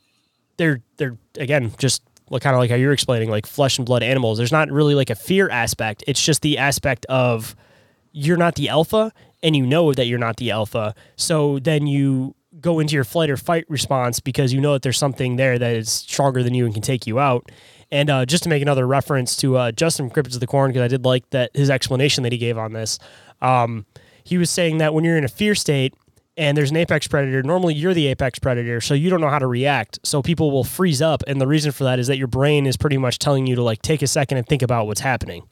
[0.57, 4.03] they're they're again just like kind of like how you're explaining like flesh and blood
[4.03, 4.37] animals.
[4.37, 6.03] There's not really like a fear aspect.
[6.07, 7.55] It's just the aspect of
[8.11, 9.11] you're not the alpha
[9.43, 10.95] and you know that you're not the alpha.
[11.15, 14.97] So then you go into your flight or fight response because you know that there's
[14.97, 17.51] something there that is stronger than you and can take you out.
[17.91, 20.81] And uh, just to make another reference to uh, Justin Cryptids of the Corn, because
[20.81, 22.97] I did like that his explanation that he gave on this.
[23.41, 23.85] Um,
[24.23, 25.93] he was saying that when you're in a fear state
[26.37, 29.39] and there's an apex predator, normally you're the apex predator, so you don't know how
[29.39, 29.99] to react.
[30.03, 32.77] So people will freeze up, and the reason for that is that your brain is
[32.77, 35.47] pretty much telling you to like take a second and think about what's happening.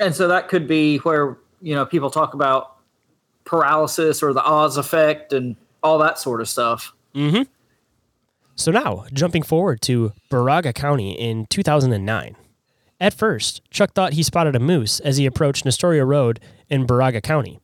[0.00, 2.76] And so that could be where, you know, people talk about
[3.44, 6.94] paralysis or the Oz effect and all that sort of stuff.
[7.14, 7.42] Mm-hmm.
[8.54, 12.36] So now, jumping forward to Baraga County in 2009.
[13.00, 17.22] At first, Chuck thought he spotted a moose as he approached Nestoria Road in Baraga
[17.22, 17.60] County.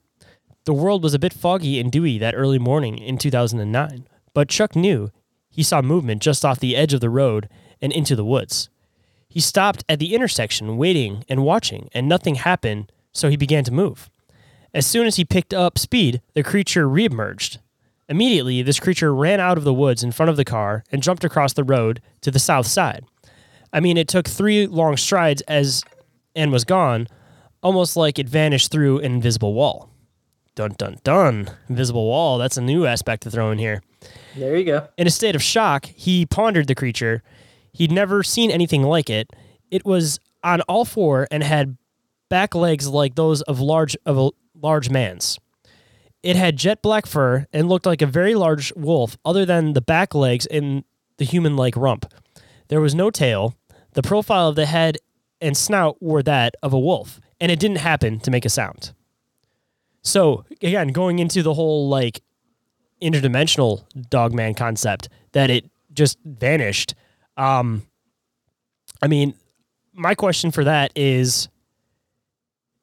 [0.64, 4.74] The world was a bit foggy and dewy that early morning in 2009, but Chuck
[4.74, 5.10] knew
[5.50, 7.50] he saw movement just off the edge of the road
[7.82, 8.70] and into the woods.
[9.28, 13.72] He stopped at the intersection, waiting and watching, and nothing happened, so he began to
[13.72, 14.08] move.
[14.72, 17.58] As soon as he picked up speed, the creature reemerged.
[18.08, 21.24] Immediately, this creature ran out of the woods in front of the car and jumped
[21.24, 23.04] across the road to the south side.
[23.70, 25.82] I mean, it took three long strides as
[26.34, 27.06] and was gone,
[27.62, 29.90] almost like it vanished through an invisible wall.
[30.54, 31.50] Dun dun dun.
[31.68, 33.82] Invisible wall, that's a new aspect to throw in here.
[34.36, 34.88] There you go.
[34.96, 37.22] In a state of shock, he pondered the creature.
[37.72, 39.30] He'd never seen anything like it.
[39.70, 41.76] It was on all four and had
[42.28, 45.38] back legs like those of large of a large man's.
[46.22, 49.82] It had jet black fur and looked like a very large wolf, other than the
[49.82, 50.84] back legs and
[51.18, 52.12] the human like rump.
[52.68, 53.56] There was no tail.
[53.92, 54.98] The profile of the head
[55.40, 58.92] and snout were that of a wolf, and it didn't happen to make a sound.
[60.04, 62.22] So, again, going into the whole like
[63.02, 66.94] interdimensional dogman concept that it just vanished.
[67.36, 67.82] Um,
[69.02, 69.34] I mean,
[69.92, 71.48] my question for that is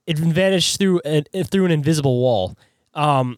[0.07, 2.57] it vanished through an, through an invisible wall.
[2.93, 3.37] Um,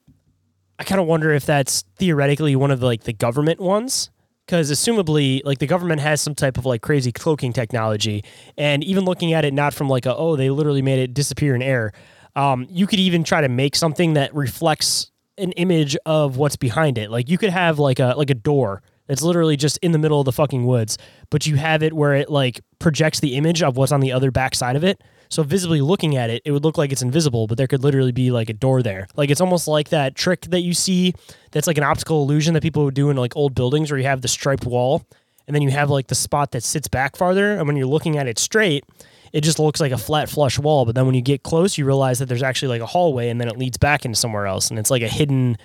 [0.80, 4.10] I kind of wonder if that's theoretically one of the, like the government ones
[4.46, 8.24] because assumably like the government has some type of like crazy cloaking technology
[8.58, 11.56] and even looking at it not from like a oh they literally made it disappear
[11.56, 11.94] in air
[12.36, 16.98] um, you could even try to make something that reflects an image of what's behind
[16.98, 19.98] it like you could have like a like a door that's literally just in the
[19.98, 20.98] middle of the fucking woods
[21.32, 24.30] but you have it where it like projects the image of what's on the other
[24.30, 25.02] back side of it
[25.34, 28.12] so visibly looking at it, it would look like it's invisible, but there could literally
[28.12, 29.08] be like a door there.
[29.16, 31.16] Like it's almost like that trick that you see
[31.52, 34.06] that's like an optical illusion that people would do in like old buildings where you
[34.06, 35.04] have the striped wall
[35.48, 38.16] and then you have like the spot that sits back farther and when you're looking
[38.18, 38.86] at it straight,
[39.34, 41.86] it just looks like a flat flush wall, but then when you get close, you
[41.86, 44.70] realize that there's actually like a hallway and then it leads back into somewhere else
[44.70, 45.58] and it's like a hidden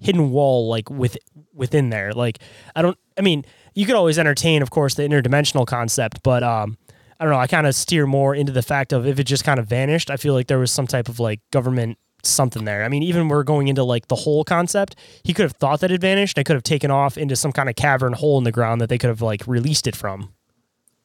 [0.00, 1.16] hidden wall like with
[1.54, 2.12] within there.
[2.12, 2.40] Like
[2.74, 6.76] I don't I mean, you could always entertain of course the interdimensional concept, but um
[7.20, 7.38] I don't know.
[7.38, 10.10] I kind of steer more into the fact of if it just kind of vanished,
[10.10, 12.82] I feel like there was some type of like government something there.
[12.82, 15.92] I mean, even we're going into like the whole concept, he could have thought that
[15.92, 18.50] it vanished and could have taken off into some kind of cavern hole in the
[18.50, 20.32] ground that they could have like released it from.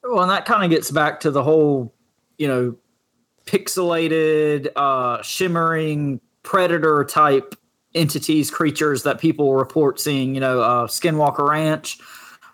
[0.04, 1.94] Well, and that kind of gets back to the whole,
[2.38, 2.76] you know,
[3.46, 7.56] pixelated, uh, shimmering predator type
[7.94, 12.00] entities, creatures that people report seeing, you know, uh, Skinwalker Ranch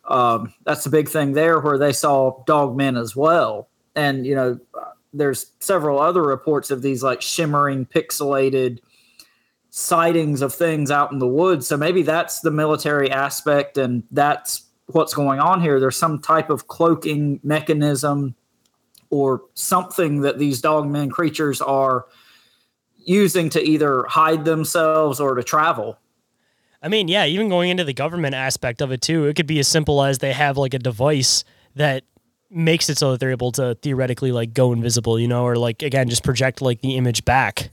[0.06, 3.69] um, that's the big thing there, where they saw dog men as well.
[3.95, 4.60] And you know,
[5.13, 8.79] there's several other reports of these like shimmering, pixelated
[9.69, 11.67] sightings of things out in the woods.
[11.67, 15.79] So maybe that's the military aspect, and that's what's going on here.
[15.79, 18.35] There's some type of cloaking mechanism
[19.09, 22.05] or something that these dogmen creatures are
[22.97, 25.97] using to either hide themselves or to travel.
[26.81, 29.59] I mean, yeah, even going into the government aspect of it too, it could be
[29.59, 31.43] as simple as they have like a device
[31.75, 32.03] that
[32.49, 35.81] makes it so that they're able to theoretically like go invisible, you know, or like
[35.81, 37.69] again just project like the image back.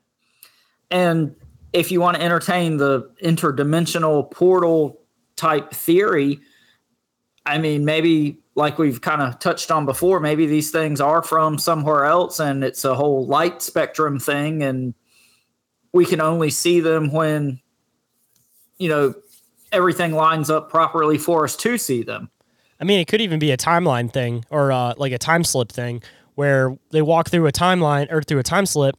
[0.90, 1.34] and
[1.72, 5.00] if you want to entertain the interdimensional portal
[5.38, 6.40] type theory,
[7.46, 11.58] I mean, maybe like we've kind of touched on before, maybe these things are from
[11.58, 14.94] somewhere else and it's a whole light spectrum thing and
[15.92, 17.60] we can only see them when
[18.76, 19.14] you know
[19.72, 22.30] everything lines up properly for us to see them.
[22.80, 25.70] I mean, it could even be a timeline thing or uh, like a time slip
[25.72, 26.02] thing
[26.38, 28.94] where they walk through a timeline or through a time slip,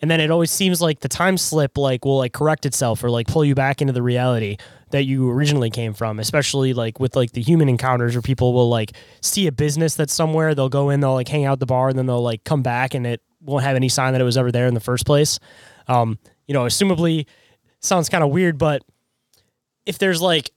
[0.00, 3.10] and then it always seems like the time slip like will like correct itself or
[3.10, 4.56] like pull you back into the reality
[4.92, 6.20] that you originally came from.
[6.20, 10.14] Especially like with like the human encounters where people will like see a business that's
[10.14, 12.62] somewhere, they'll go in, they'll like hang out the bar, and then they'll like come
[12.62, 15.04] back, and it won't have any sign that it was ever there in the first
[15.04, 15.40] place.
[15.88, 17.26] Um, you know, assumably
[17.80, 18.82] sounds kind of weird, but
[19.84, 20.52] if there's like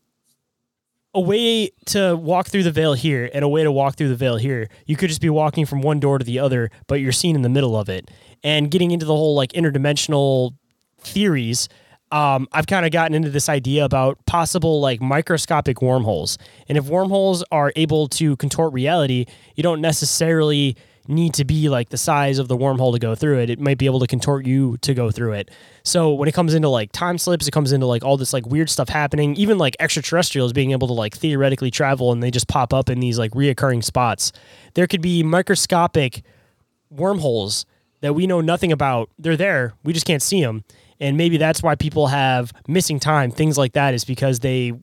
[1.14, 4.16] a way to walk through the veil here and a way to walk through the
[4.16, 7.12] veil here, you could just be walking from one door to the other, but you're
[7.12, 8.12] seen in the middle of it.
[8.44, 10.56] And getting into the whole like interdimensional
[11.00, 11.70] theories,
[12.12, 16.38] um, I've kind of gotten into this idea about possible like microscopic wormholes.
[16.70, 21.90] And if wormholes are able to contort reality, you don't necessarily need to be like
[21.90, 23.50] the size of the wormhole to go through it.
[23.50, 25.52] It might be able to contort you to go through it.
[25.84, 28.46] So when it comes into like time slips, it comes into like all this like
[28.46, 32.48] weird stuff happening, even like extraterrestrials being able to like theoretically travel and they just
[32.48, 34.32] pop up in these like reoccurring spots.
[34.74, 36.24] There could be microscopic
[36.90, 37.66] wormholes
[38.02, 39.10] that we know nothing about.
[39.18, 40.64] They're there, we just can't see them.
[41.00, 44.74] And maybe that's why people have missing time, things like that, is because they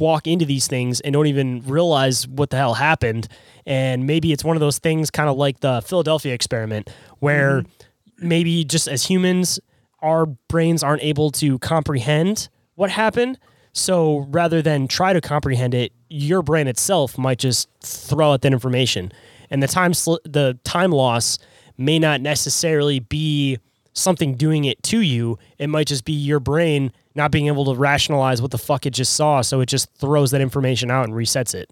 [0.00, 3.28] walk into these things and don't even realize what the hell happened.
[3.66, 8.28] And maybe it's one of those things, kind of like the Philadelphia experiment, where mm-hmm.
[8.28, 9.60] maybe just as humans,
[10.00, 13.38] our brains aren't able to comprehend what happened.
[13.72, 18.52] So rather than try to comprehend it, your brain itself might just throw out that
[18.52, 19.12] information,
[19.48, 21.38] and the time sl- the time loss
[21.78, 23.58] may not necessarily be
[23.92, 25.38] something doing it to you.
[25.58, 28.90] It might just be your brain not being able to rationalize what the fuck it
[28.90, 31.70] just saw, so it just throws that information out and resets it.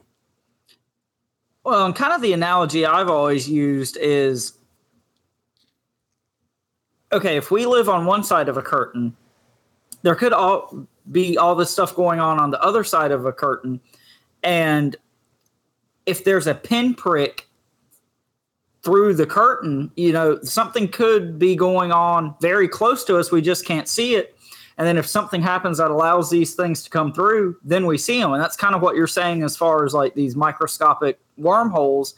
[1.64, 4.55] Well, and kind of the analogy I've always used is
[7.12, 9.16] okay, if we live on one side of a curtain,
[10.03, 13.32] there could all be all this stuff going on on the other side of a
[13.32, 13.80] curtain.
[14.43, 14.97] And
[16.07, 17.47] if there's a pinprick
[18.82, 23.32] through the curtain, you know, something could be going on very close to us.
[23.32, 24.38] We just can't see it.
[24.78, 28.20] And then if something happens that allows these things to come through, then we see
[28.20, 28.32] them.
[28.32, 32.14] And that's kind of what you're saying as far as like these microscopic wormholes.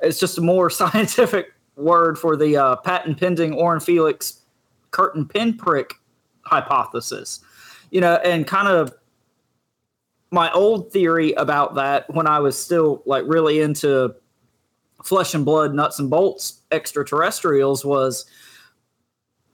[0.00, 4.40] It's just a more scientific word for the uh, patent pending Orin Felix
[4.92, 5.92] curtain pinprick
[6.42, 7.40] hypothesis.
[7.90, 8.94] You know, and kind of
[10.30, 14.14] my old theory about that when I was still like really into
[15.04, 18.24] flesh and blood, nuts and bolts extraterrestrials was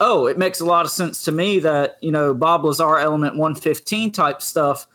[0.01, 3.36] oh, it makes a lot of sense to me that, you know, Bob Lazar element
[3.36, 4.86] 115 type stuff,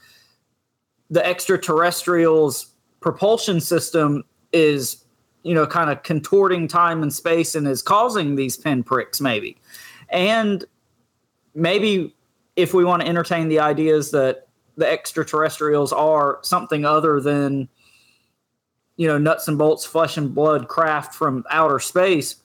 [1.11, 5.05] the extraterrestrials propulsion system is,
[5.43, 9.57] you know, kind of contorting time and space and is causing these pinpricks, maybe.
[10.09, 10.65] And
[11.53, 12.15] maybe
[12.55, 17.69] if we want to entertain the ideas that the extraterrestrials are something other than,
[18.97, 22.37] you know, nuts and bolts, flesh and blood craft from outer space,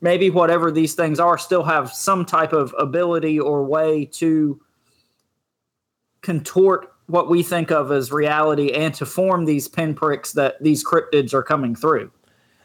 [0.00, 4.60] maybe whatever these things are still have some type of ability or way to
[6.22, 11.34] contort what we think of as reality and to form these pinpricks that these cryptids
[11.34, 12.10] are coming through.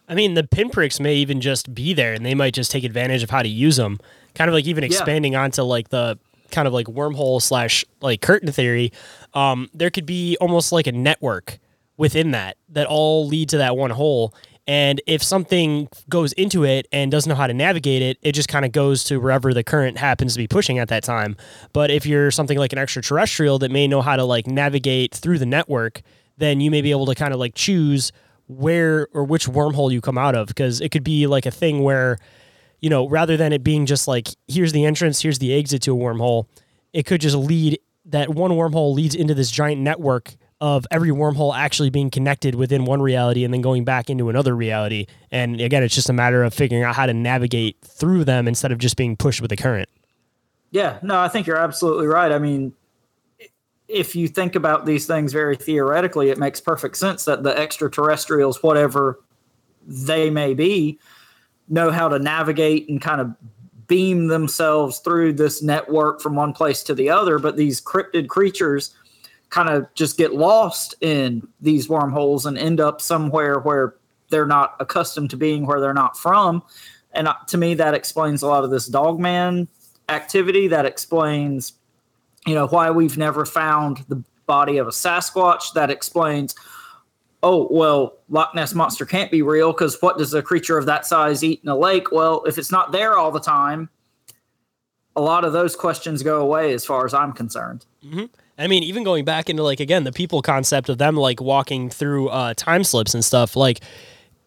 [0.07, 3.23] I mean, the pinpricks may even just be there and they might just take advantage
[3.23, 3.99] of how to use them.
[4.35, 5.43] Kind of like even expanding yeah.
[5.43, 6.19] onto like the
[6.51, 8.91] kind of like wormhole slash like curtain theory.
[9.33, 11.57] Um, there could be almost like a network
[11.97, 14.33] within that that all lead to that one hole.
[14.67, 18.49] And if something goes into it and doesn't know how to navigate it, it just
[18.49, 21.35] kind of goes to wherever the current happens to be pushing at that time.
[21.71, 25.37] But if you're something like an extraterrestrial that may know how to like navigate through
[25.37, 26.01] the network,
[26.37, 28.11] then you may be able to kind of like choose
[28.47, 31.81] where or which wormhole you come out of because it could be like a thing
[31.81, 32.17] where
[32.79, 35.91] you know rather than it being just like here's the entrance here's the exit to
[35.91, 36.45] a wormhole
[36.93, 40.35] it could just lead that one wormhole leads into this giant network
[40.65, 44.55] of every wormhole actually being connected within one reality and then going back into another
[44.55, 45.05] reality.
[45.29, 48.71] And again, it's just a matter of figuring out how to navigate through them instead
[48.71, 49.87] of just being pushed with the current.
[50.71, 52.31] Yeah, no, I think you're absolutely right.
[52.31, 52.73] I mean,
[53.87, 58.63] if you think about these things very theoretically, it makes perfect sense that the extraterrestrials,
[58.63, 59.19] whatever
[59.85, 60.97] they may be,
[61.69, 63.35] know how to navigate and kind of
[63.85, 67.37] beam themselves through this network from one place to the other.
[67.37, 68.95] But these cryptid creatures,
[69.49, 73.95] kind of just get lost in these wormholes and end up somewhere where
[74.29, 76.63] they're not accustomed to being where they're not from.
[77.13, 79.67] And uh, to me, that explains a lot of this dogman
[80.09, 80.67] activity.
[80.67, 81.73] That explains,
[82.45, 85.73] you know, why we've never found the body of a Sasquatch.
[85.73, 86.55] That explains,
[87.41, 91.05] oh, well, Loch Ness Monster can't be real because what does a creature of that
[91.05, 92.11] size eat in a lake?
[92.11, 93.89] Well, if it's not there all the time,
[95.15, 97.85] a lot of those questions go away as far as I'm concerned.
[98.03, 98.25] Mm-hmm.
[98.57, 101.89] I mean, even going back into like again the people concept of them like walking
[101.89, 103.81] through uh, time slips and stuff, like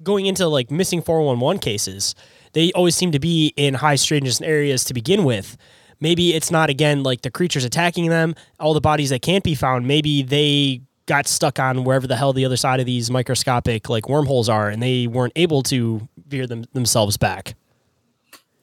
[0.02, 2.14] going into like missing four one one cases,
[2.52, 5.56] they always seem to be in high strangeness areas to begin with.
[6.00, 9.54] Maybe it's not again like the creatures attacking them, all the bodies that can't be
[9.54, 9.86] found.
[9.86, 14.08] Maybe they got stuck on wherever the hell the other side of these microscopic like
[14.08, 17.54] wormholes are, and they weren't able to veer them themselves back.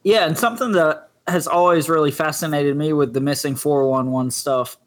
[0.04, 4.78] Yeah, and something that has always really fascinated me with the missing 411 stuff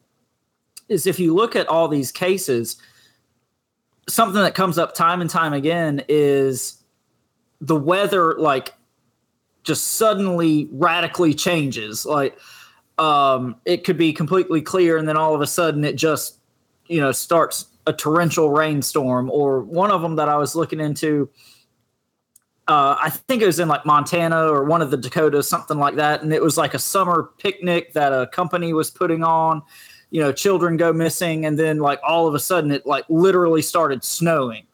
[0.89, 2.77] is if you look at all these cases,
[4.09, 6.83] something that comes up time and time again is
[7.61, 8.75] the weather like
[9.65, 12.07] just suddenly radically changes.
[12.07, 12.39] Like
[12.99, 16.39] um, it could be completely clear and then all of a sudden it just
[16.87, 21.31] you know starts a torrential rainstorm or one of them that I was looking into
[22.69, 25.97] uh, I think it was in like Montana or one of the Dakotas, something like
[25.97, 26.23] that.
[26.23, 29.63] And it was like a summer picnic that a company was putting on
[30.11, 33.63] you know, children go missing, and then like all of a sudden it like literally
[33.63, 34.65] started snowing.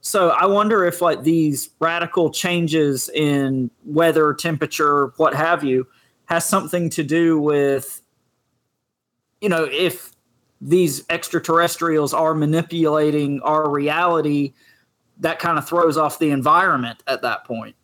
[0.00, 5.86] So I wonder if like these radical changes in weather, temperature, what have you,
[6.26, 8.02] has something to do with,
[9.40, 10.10] you know, if
[10.60, 14.54] these extraterrestrials are manipulating our reality,
[15.20, 17.76] that kind of throws off the environment at that point.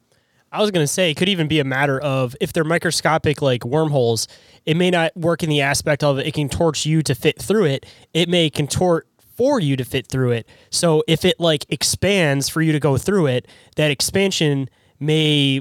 [0.53, 3.43] I was going to say it could even be a matter of if they're microscopic
[3.43, 4.27] like wormholes,
[4.65, 7.67] it may not work in the aspect of it can torch you to fit through
[7.67, 7.85] it.
[8.15, 10.49] It may contort for you to fit through it.
[10.71, 13.47] So if it like expands for you to go through it,
[13.77, 14.69] that expansion
[14.99, 15.61] may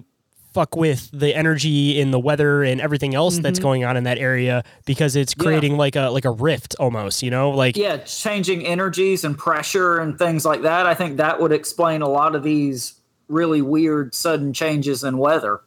[0.54, 3.64] fuck with the energy in the weather and everything else that's Mhm.
[3.64, 5.44] going on in that area because it's Yeah.
[5.44, 7.52] creating like a like a rift almost, you know?
[7.52, 10.88] Like yeah, changing energies and pressure and things like that.
[10.88, 12.94] I think that would explain a lot of these
[13.28, 15.62] really weird sudden changes in weather.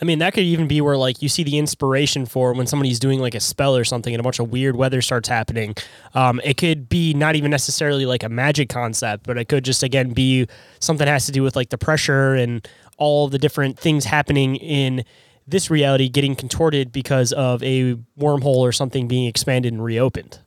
[0.00, 2.98] I mean, that could even be where like you see the inspiration for when somebody's
[2.98, 5.74] doing like a spell or something and a bunch of weird weather starts happening.
[6.14, 9.82] Um, it could be not even necessarily like a magic concept, but it could just
[9.82, 10.46] again be
[10.78, 15.04] something has to do with like the pressure and all the different things happening in
[15.46, 20.38] this reality getting contorted because of a wormhole or something being expanded and reopened.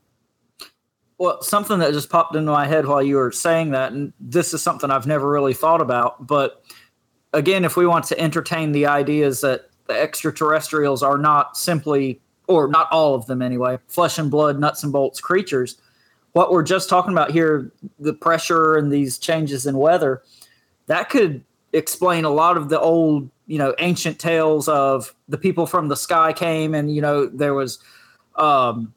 [1.18, 4.54] Well, something that just popped into my head while you were saying that, and this
[4.54, 6.64] is something I've never really thought about, but
[7.34, 12.68] again, if we want to entertain the ideas that the extraterrestrials are not simply, or
[12.68, 15.78] not all of them anyway, flesh and blood, nuts and bolts creatures,
[16.34, 20.24] what we're just talking about here, the pressure and these changes in weather,
[20.88, 21.44] that could
[21.74, 25.96] explain a lot of the old, you know, ancient tales of the people from the
[25.96, 27.80] sky came and, you know, there was,
[28.36, 28.94] um,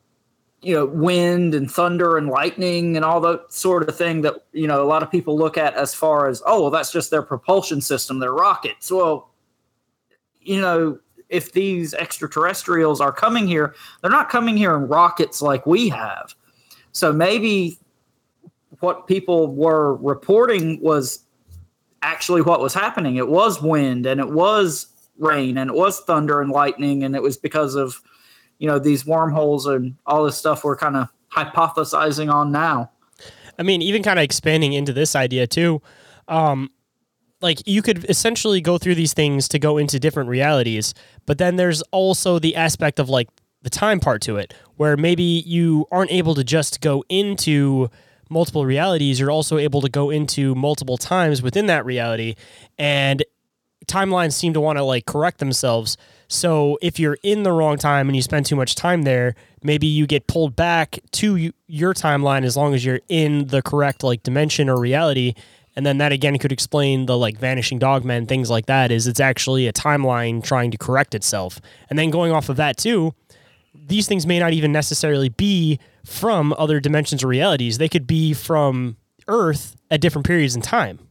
[0.66, 4.66] you know, wind and thunder and lightning and all that sort of thing that, you
[4.66, 7.22] know, a lot of people look at as far as, oh, well, that's just their
[7.22, 8.90] propulsion system, their rockets.
[8.90, 9.30] Well,
[10.40, 10.98] you know,
[11.28, 16.34] if these extraterrestrials are coming here, they're not coming here in rockets like we have.
[16.90, 17.78] So maybe
[18.80, 21.20] what people were reporting was
[22.02, 23.14] actually what was happening.
[23.14, 27.22] It was wind and it was rain and it was thunder and lightning and it
[27.22, 28.02] was because of
[28.58, 32.90] you know these wormholes and all this stuff we're kind of hypothesizing on now.
[33.58, 35.80] I mean, even kind of expanding into this idea too.
[36.28, 36.70] Um,
[37.40, 40.94] like you could essentially go through these things to go into different realities,
[41.26, 43.28] but then there's also the aspect of like
[43.62, 47.90] the time part to it, where maybe you aren't able to just go into
[48.28, 52.34] multiple realities, you're also able to go into multiple times within that reality.
[52.78, 53.24] And
[53.86, 55.96] timelines seem to want to like correct themselves.
[56.28, 59.86] So if you're in the wrong time and you spend too much time there, maybe
[59.86, 64.22] you get pulled back to your timeline as long as you're in the correct like
[64.22, 65.34] dimension or reality.
[65.76, 68.90] And then that again could explain the like vanishing dogmen, things like that.
[68.90, 71.60] Is it's actually a timeline trying to correct itself.
[71.90, 73.14] And then going off of that too,
[73.74, 77.78] these things may not even necessarily be from other dimensions or realities.
[77.78, 78.96] They could be from
[79.28, 81.05] Earth at different periods in time.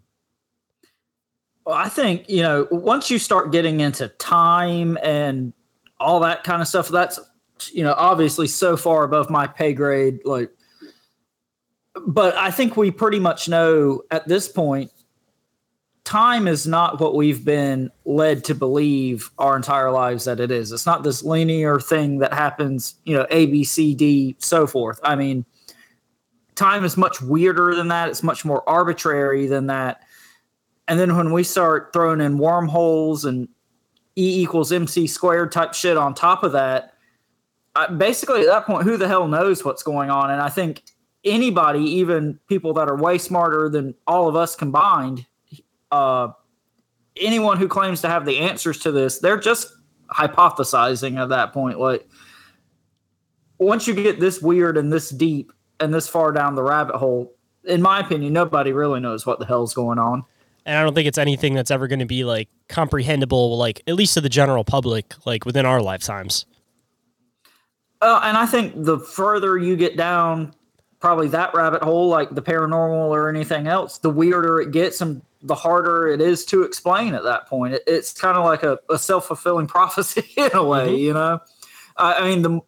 [1.66, 5.52] Well, I think, you know, once you start getting into time and
[6.00, 7.20] all that kind of stuff, that's,
[7.72, 10.20] you know, obviously so far above my pay grade.
[10.26, 10.52] Like,
[12.06, 14.92] but I think we pretty much know at this point,
[16.04, 20.72] time is not what we've been led to believe our entire lives that it is.
[20.72, 25.00] It's not this linear thing that happens, you know, A, B, C, D, so forth.
[25.04, 25.46] I mean,
[26.54, 28.10] time is much weirder than that.
[28.10, 30.02] It's much more arbitrary than that.
[30.88, 33.48] And then when we start throwing in wormholes and
[34.18, 36.94] E equals MC squared type shit on top of that,
[37.76, 40.32] I, basically at that point, who the hell knows what's going on?
[40.32, 40.84] And I think
[41.24, 45.26] anybody, even people that are way smarter than all of us combined,
[45.92, 46.30] uh,
[47.18, 49.74] anyone who claims to have the answers to this, they're just
[50.10, 51.80] hypothesizing at that point.
[51.80, 52.08] Like,
[53.58, 57.34] once you get this weird and this deep and this far down the rabbit hole,
[57.64, 60.24] in my opinion, nobody really knows what the hell's going on.
[60.66, 63.96] And I don't think it's anything that's ever going to be like comprehensible, like at
[63.96, 66.46] least to the general public, like within our lifetimes.
[68.02, 70.54] Uh, and I think the further you get down,
[71.00, 75.22] probably that rabbit hole, like the paranormal or anything else, the weirder it gets and
[75.44, 77.76] the harder it is to explain at that point.
[77.76, 80.96] It, it's kind of like a, a self fulfilling prophecy in a way, Mm-hmm.
[80.96, 81.40] you know?
[81.98, 82.60] Uh, I mean, the,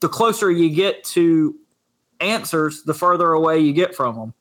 [0.00, 1.56] the closer you get to
[2.20, 4.34] answers, the further away you get from them.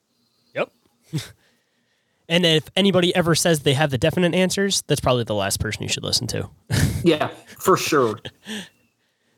[2.30, 5.82] And if anybody ever says they have the definite answers, that's probably the last person
[5.82, 6.50] you should listen to.
[7.04, 8.20] yeah, for sure.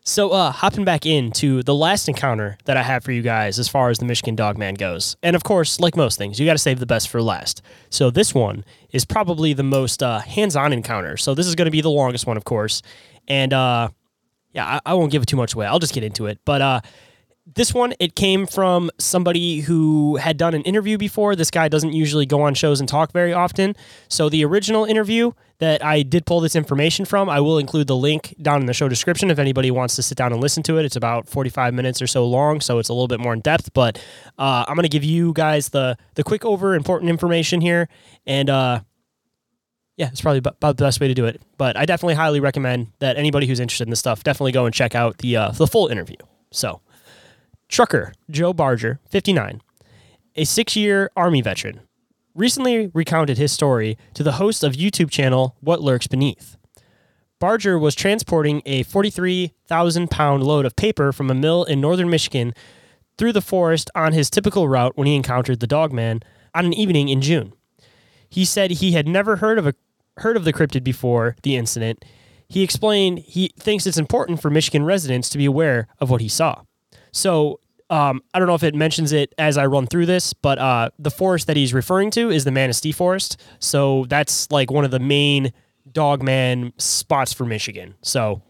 [0.04, 3.70] So, uh, hopping back into the last encounter that I have for you guys as
[3.70, 5.16] far as the Michigan Dogman goes.
[5.24, 7.62] And of course, like most things, you got to save the best for last.
[7.90, 11.18] So, this one is probably the most uh, hands on encounter.
[11.18, 12.82] So, this is going to be the longest one, of course.
[13.28, 13.90] And uh,
[14.54, 15.66] yeah, I, I won't give it too much away.
[15.66, 16.40] I'll just get into it.
[16.44, 16.82] But uh,
[17.46, 21.36] this one, it came from somebody who had done an interview before.
[21.36, 23.76] This guy doesn't usually go on shows and talk very often.
[24.10, 27.96] So, the original interview that I did pull this information from, I will include the
[27.96, 30.78] link down in the show description if anybody wants to sit down and listen to
[30.78, 30.86] it.
[30.86, 33.74] It's about 45 minutes or so long, so it's a little bit more in depth.
[33.74, 33.98] But
[34.38, 37.90] uh, I'm going to give you guys the, the quick over important information here.
[38.26, 38.82] And uh,
[39.98, 41.42] yeah, it's probably about the best way to do it.
[41.58, 44.74] But I definitely highly recommend that anybody who's interested in this stuff definitely go and
[44.74, 46.18] check out the uh, the full interview.
[46.52, 46.82] So,
[47.72, 49.62] trucker Joe Barger, 59,
[50.36, 51.80] a six year Army veteran,
[52.36, 56.58] recently recounted his story to the host of YouTube channel What Lurks Beneath.
[57.40, 62.54] Barger was transporting a 43,000 pound load of paper from a mill in northern Michigan
[63.18, 66.22] through the forest on his typical route when he encountered the dogman
[66.54, 67.54] on an evening in June.
[68.30, 69.74] He said he had never heard of a
[70.18, 72.04] heard of the cryptid before the incident.
[72.48, 76.28] He explained he thinks it's important for Michigan residents to be aware of what he
[76.28, 76.64] saw.
[77.12, 77.60] So
[77.90, 80.92] um, I don't know if it mentions it as I run through this, but uh,
[80.98, 83.40] the forest that he's referring to is the Manistee Forest.
[83.60, 85.52] So that's like one of the main
[85.92, 87.96] dogman spots for Michigan.
[88.02, 88.42] So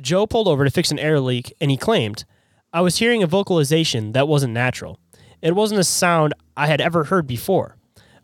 [0.00, 2.24] Joe pulled over to fix an air leak and he claimed,
[2.72, 4.98] I was hearing a vocalization that wasn't natural.
[5.40, 7.76] It wasn't a sound I had ever heard before.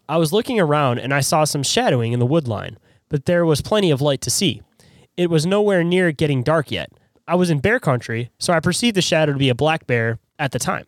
[0.09, 2.77] I was looking around and I saw some shadowing in the woodline,
[3.09, 4.61] but there was plenty of light to see.
[5.17, 6.91] It was nowhere near getting dark yet.
[7.27, 10.19] I was in bear country, so I perceived the shadow to be a black bear
[10.39, 10.87] at the time.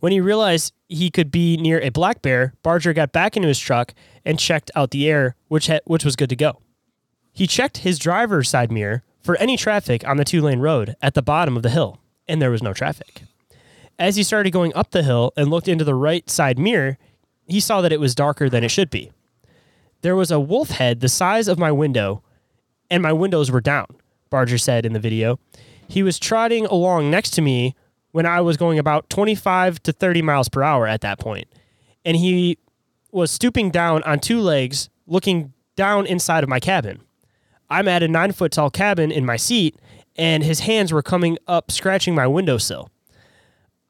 [0.00, 3.58] When he realized he could be near a black bear, Barger got back into his
[3.58, 3.94] truck
[4.24, 6.60] and checked out the air, which ha- which was good to go.
[7.32, 11.22] He checked his driver's side mirror for any traffic on the two-lane road at the
[11.22, 11.98] bottom of the hill,
[12.28, 13.22] and there was no traffic.
[13.98, 16.96] As he started going up the hill and looked into the right side mirror,
[17.48, 19.10] he saw that it was darker than it should be.
[20.02, 22.22] There was a wolf head the size of my window,
[22.88, 23.86] and my windows were down,
[24.30, 25.38] Barger said in the video.
[25.88, 27.74] He was trotting along next to me
[28.12, 31.48] when I was going about 25 to 30 miles per hour at that point.
[32.04, 32.58] And he
[33.10, 37.00] was stooping down on two legs, looking down inside of my cabin.
[37.70, 39.78] I'm at a nine foot tall cabin in my seat,
[40.16, 42.90] and his hands were coming up, scratching my windowsill.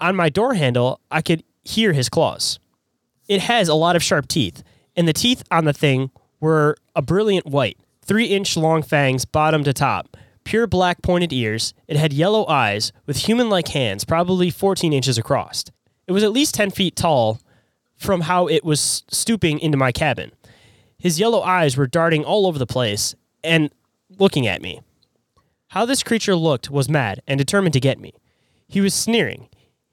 [0.01, 2.59] On my door handle, I could hear his claws.
[3.29, 4.63] It has a lot of sharp teeth,
[4.97, 6.11] and the teeth on the thing
[6.41, 10.17] were a brilliant white, three inch long fangs bottom to top,
[10.49, 11.75] pure black pointed ears.
[11.87, 15.63] It had yellow eyes with human like hands, probably 14 inches across.
[16.07, 17.43] It was at least 10 feet tall
[17.99, 20.33] from how it was stooping into my cabin.
[20.97, 23.71] His yellow eyes were darting all over the place and
[24.19, 24.81] looking at me.
[25.69, 28.15] How this creature looked was mad and determined to get me.
[28.67, 29.51] He was sneering.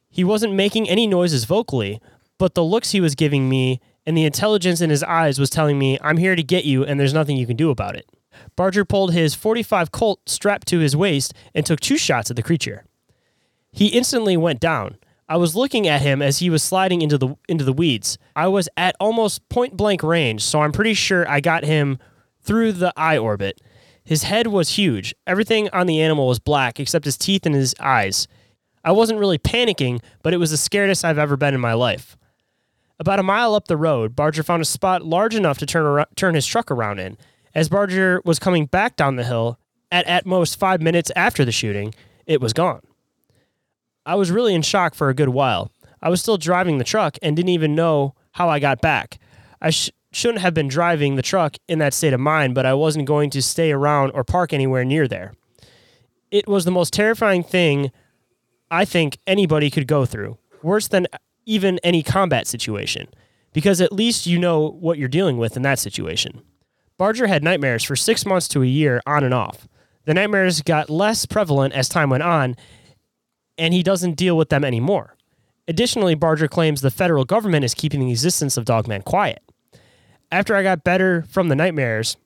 [0.09, 1.99] He wasn't making any noises vocally,
[2.37, 5.77] but the looks he was giving me and the intelligence in his eyes was telling
[5.77, 8.09] me, I'm here to get you and there's nothing you can do about it.
[8.55, 12.43] Barger pulled his 45 Colt strapped to his waist and took two shots at the
[12.43, 12.85] creature.
[13.71, 14.97] He instantly went down.
[15.27, 18.17] I was looking at him as he was sliding into the into the weeds.
[18.35, 21.97] I was at almost point blank range, so I'm pretty sure I got him
[22.41, 23.59] through the eye orbit.
[24.03, 25.15] His head was huge.
[25.25, 28.27] Everything on the animal was black except his teeth and his eyes.
[28.83, 32.15] I wasn't really panicking, but it was the scariest I've ever been in my life.
[32.99, 36.35] About a mile up the road, Barger found a spot large enough to turn turn
[36.35, 37.17] his truck around in.
[37.55, 39.57] As Barger was coming back down the hill,
[39.89, 41.95] at at most five minutes after the shooting,
[42.25, 42.81] it was gone.
[44.05, 45.71] I was really in shock for a good while.
[46.01, 49.19] I was still driving the truck and didn't even know how I got back.
[49.61, 52.73] I sh- shouldn't have been driving the truck in that state of mind, but I
[52.73, 55.33] wasn't going to stay around or park anywhere near there.
[56.31, 57.91] It was the most terrifying thing
[58.69, 61.07] I think anybody could go through, worse than
[61.45, 63.07] even any combat situation,
[63.53, 66.41] because at least you know what you're dealing with in that situation.
[66.97, 69.67] Barger had nightmares for six months to a year on and off.
[70.05, 72.55] The nightmares got less prevalent as time went on,
[73.57, 75.15] and he doesn't deal with them anymore.
[75.67, 79.41] Additionally, Barger claims the federal government is keeping the existence of Dogman quiet.
[80.31, 82.17] After I got better from the nightmares,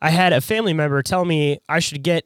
[0.00, 2.24] I had a family member tell me I should get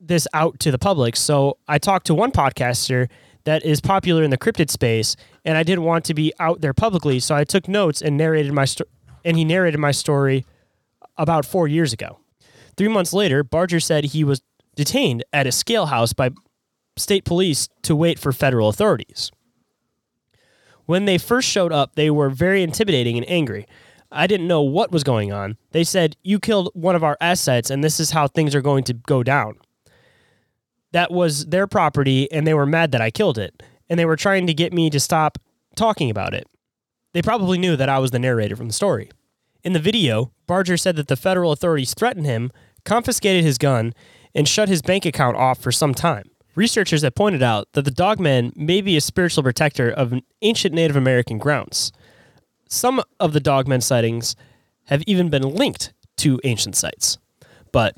[0.00, 1.16] this out to the public.
[1.16, 3.08] So I talked to one podcaster
[3.44, 6.74] that is popular in the cryptid space, and I didn't want to be out there
[6.74, 7.18] publicly.
[7.20, 8.84] So I took notes and narrated my sto-
[9.24, 10.44] and he narrated my story
[11.16, 12.18] about four years ago.
[12.76, 14.42] Three months later, Barger said he was
[14.76, 16.30] detained at a scale house by
[16.96, 19.30] state police to wait for federal authorities.
[20.86, 23.66] When they first showed up, they were very intimidating and angry.
[24.10, 25.56] I didn't know what was going on.
[25.70, 28.84] They said, You killed one of our assets, and this is how things are going
[28.84, 29.58] to go down.
[30.92, 33.62] That was their property, and they were mad that I killed it.
[33.88, 35.38] And they were trying to get me to stop
[35.76, 36.46] talking about it.
[37.14, 39.10] They probably knew that I was the narrator from the story.
[39.62, 42.50] In the video, Barger said that the federal authorities threatened him,
[42.84, 43.94] confiscated his gun,
[44.34, 46.30] and shut his bank account off for some time.
[46.54, 50.96] Researchers have pointed out that the dogman may be a spiritual protector of ancient Native
[50.96, 51.92] American grounds.
[52.68, 54.34] Some of the dogman sightings
[54.86, 57.18] have even been linked to ancient sites.
[57.70, 57.96] But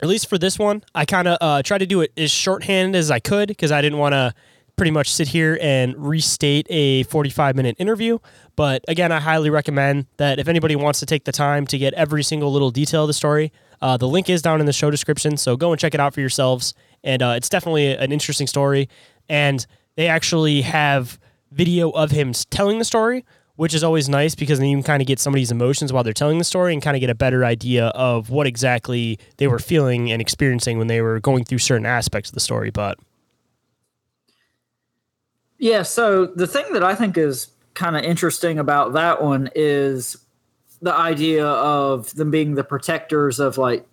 [0.00, 2.94] at least for this one, I kind of uh, tried to do it as shorthand
[2.94, 4.34] as I could because I didn't want to
[4.76, 8.18] pretty much sit here and restate a 45 minute interview.
[8.56, 11.94] But again, I highly recommend that if anybody wants to take the time to get
[11.94, 14.90] every single little detail of the story, uh, the link is down in the show
[14.90, 15.36] description.
[15.36, 16.74] So go and check it out for yourselves.
[17.02, 18.88] And uh, it's definitely an interesting story.
[19.28, 19.66] And
[19.96, 21.18] they actually have
[21.50, 23.24] video of him telling the story,
[23.56, 26.12] which is always nice because then you can kind of get somebody's emotions while they're
[26.12, 29.58] telling the story and kind of get a better idea of what exactly they were
[29.58, 32.70] feeling and experiencing when they were going through certain aspects of the story.
[32.70, 32.98] But
[35.58, 40.16] yeah, so the thing that I think is kind of interesting about that one is
[40.82, 43.86] the idea of them being the protectors of like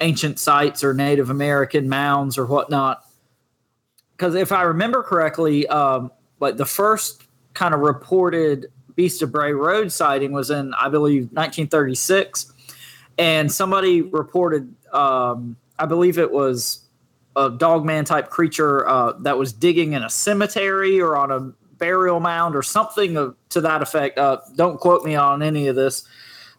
[0.00, 3.04] ancient sites or Native American mounds or whatnot.
[4.16, 6.10] Because if I remember correctly, um,
[6.40, 7.22] like the first
[7.54, 12.52] kind of reported Beast of Bray Road sighting was in, I believe, 1936,
[13.18, 16.84] and somebody reported, um, I believe it was
[17.36, 22.20] a dogman type creature uh, that was digging in a cemetery or on a burial
[22.20, 24.18] mound or something of, to that effect.
[24.18, 26.04] Uh, don't quote me on any of this.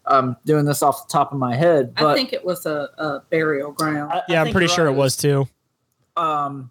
[0.04, 2.88] I'm doing this off the top of my head, but I think it was a,
[2.98, 4.12] a burial ground.
[4.12, 4.94] I- yeah, I'm pretty sure right.
[4.94, 5.48] it was too.
[6.16, 6.70] Um,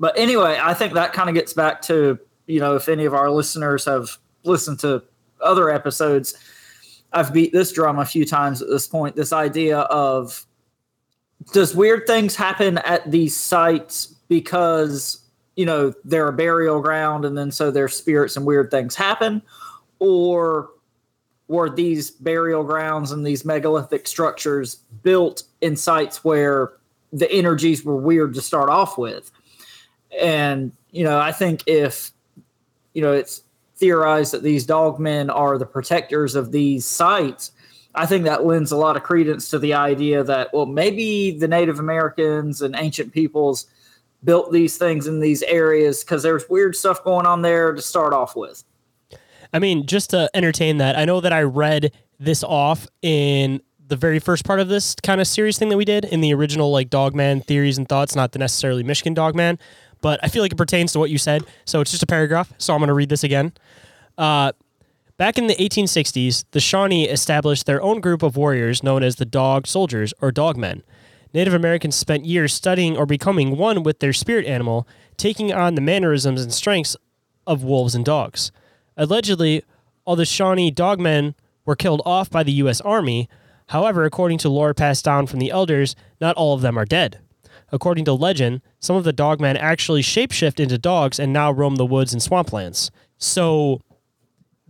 [0.00, 3.14] but anyway, I think that kind of gets back to you know if any of
[3.14, 5.02] our listeners have listened to
[5.42, 6.34] other episodes,
[7.12, 9.14] I've beat this drum a few times at this point.
[9.14, 10.46] This idea of
[11.52, 15.20] does weird things happen at these sites because
[15.56, 19.42] you know they're a burial ground and then so their spirits and weird things happen,
[19.98, 20.70] or
[21.48, 26.72] were these burial grounds and these megalithic structures built in sites where
[27.12, 29.30] the energies were weird to start off with.
[30.20, 32.10] And, you know, I think if,
[32.92, 33.42] you know, it's
[33.76, 37.52] theorized that these dogmen are the protectors of these sites,
[37.94, 41.48] I think that lends a lot of credence to the idea that, well, maybe the
[41.48, 43.66] Native Americans and ancient peoples
[44.24, 48.12] built these things in these areas because there's weird stuff going on there to start
[48.12, 48.64] off with.
[49.52, 53.96] I mean, just to entertain that, I know that I read this off in the
[53.96, 56.72] very first part of this kind of series thing that we did in the original
[56.72, 59.58] like Dogman theories and thoughts, not the necessarily Michigan Dogman,
[60.00, 61.44] but I feel like it pertains to what you said.
[61.66, 62.52] So it's just a paragraph.
[62.58, 63.52] So I'm going to read this again.
[64.16, 64.52] Uh,
[65.16, 69.24] back in the 1860s, the Shawnee established their own group of warriors known as the
[69.24, 70.82] Dog Soldiers or Dogmen.
[71.32, 74.86] Native Americans spent years studying or becoming one with their spirit animal,
[75.16, 76.96] taking on the mannerisms and strengths
[77.46, 78.52] of wolves and dogs.
[78.96, 79.64] Allegedly,
[80.04, 81.34] all the Shawnee dogmen
[81.64, 82.80] were killed off by the U.S.
[82.82, 83.28] Army.
[83.68, 87.18] However, according to lore passed down from the elders, not all of them are dead.
[87.72, 91.86] According to legend, some of the dogmen actually shapeshift into dogs and now roam the
[91.86, 92.90] woods and swamplands.
[93.18, 93.80] So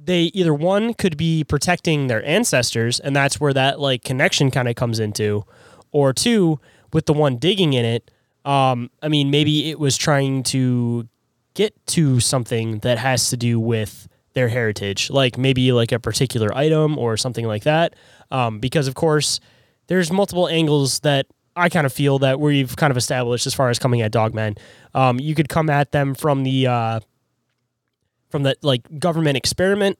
[0.05, 4.69] they either one could be protecting their ancestors, and that's where that like connection kind
[4.69, 5.45] of comes into,
[5.93, 6.61] or two,
[6.93, 8.11] with the one digging in it,
[8.45, 11.09] um, I mean, maybe it was trying to
[11.55, 16.55] get to something that has to do with their heritage, like maybe like a particular
[16.55, 17.95] item or something like that.
[18.31, 19.41] Um, because of course,
[19.87, 21.27] there's multiple angles that
[21.57, 24.59] I kind of feel that we've kind of established as far as coming at dogmen.
[24.93, 27.01] Um, you could come at them from the uh,
[28.35, 29.97] from that like government experiment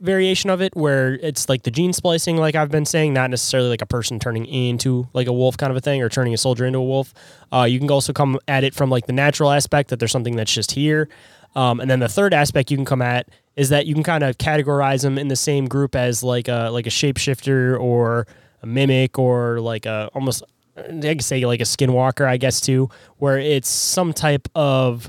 [0.00, 3.70] variation of it where it's like the gene splicing like i've been saying not necessarily
[3.70, 6.36] like a person turning into like a wolf kind of a thing or turning a
[6.36, 7.14] soldier into a wolf.
[7.50, 10.36] Uh, you can also come at it from like the natural aspect that there's something
[10.36, 11.08] that's just here.
[11.56, 14.22] Um, and then the third aspect you can come at is that you can kind
[14.24, 18.26] of categorize them in the same group as like a like a shapeshifter or
[18.62, 20.42] a mimic or like a almost
[20.76, 25.08] I could say like a skinwalker, I guess too, where it's some type of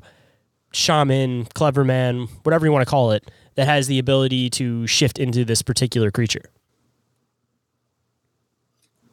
[0.74, 5.20] shaman, clever man, whatever you want to call it, that has the ability to shift
[5.20, 6.50] into this particular creature.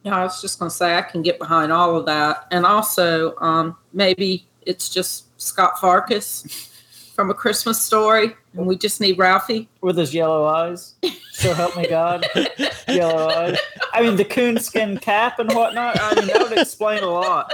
[0.02, 2.64] Yeah, I was just going to say I can get behind all of that, and
[2.64, 6.68] also um, maybe it's just Scut Farkus
[7.14, 10.94] from A Christmas Story, and we just need Ralphie with his yellow eyes.
[11.32, 12.26] So help me God,
[12.88, 13.58] yellow eyes.
[13.92, 16.00] I mean, the coonskin cap and whatnot.
[16.00, 17.52] I mean, that would explain a lot.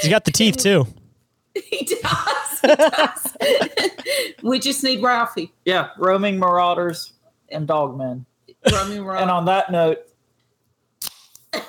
[0.00, 0.86] He's got the teeth too.
[1.52, 2.49] He does.
[2.62, 3.36] He does.
[4.42, 5.52] we just need Ralphie.
[5.64, 7.12] Yeah, roaming marauders
[7.48, 8.24] and dogmen.
[8.70, 9.22] Roaming around.
[9.22, 9.98] And on that note,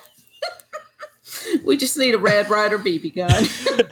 [1.64, 3.30] we just need a Red Ryder BB gun.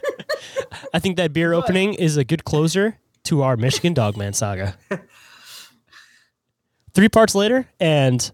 [0.94, 4.76] I think that beer opening is a good closer to our Michigan Dogman saga.
[6.92, 8.30] Three parts later, and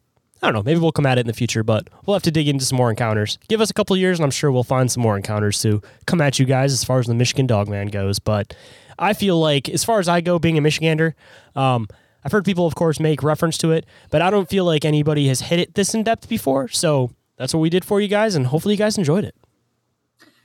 [0.47, 2.31] I don't know, maybe we'll come at it in the future, but we'll have to
[2.31, 3.37] dig into some more encounters.
[3.49, 6.21] Give us a couple years, and I'm sure we'll find some more encounters to come
[6.21, 8.21] at you guys as far as the Michigan Dogman goes.
[8.21, 8.55] But
[8.97, 11.15] I feel like, as far as I go, being a Michigander,
[11.57, 11.89] um,
[12.25, 15.27] I've heard people, of course, make reference to it, but I don't feel like anybody
[15.27, 16.69] has hit it this in depth before.
[16.69, 19.35] So that's what we did for you guys, and hopefully you guys enjoyed it.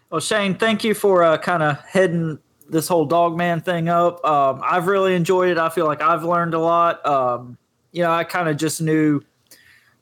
[0.10, 4.26] well, Shayn, thank you for uh, kind of heading this whole Dogman thing up.
[4.26, 5.58] Um, I've really enjoyed it.
[5.60, 7.06] I feel like I've learned a lot.
[7.06, 7.58] Um,
[7.91, 9.22] you know, I kind of just knew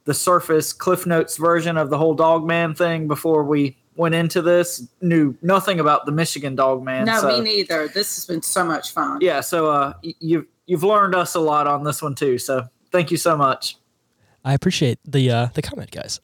[0.09, 4.41] the surface Cliff Notes version of the whole dog man thing before we went into
[4.41, 4.87] this.
[5.01, 7.05] Knew nothing about the Michigan Dogman.
[7.05, 7.87] no, so, me neither.
[7.89, 9.19] This has been so much fun.
[9.21, 12.39] Yeah, so uh, you've you've learned us a lot on this one too.
[12.39, 13.77] So thank you so much.
[14.43, 16.19] I appreciate the uh, the comment, guys.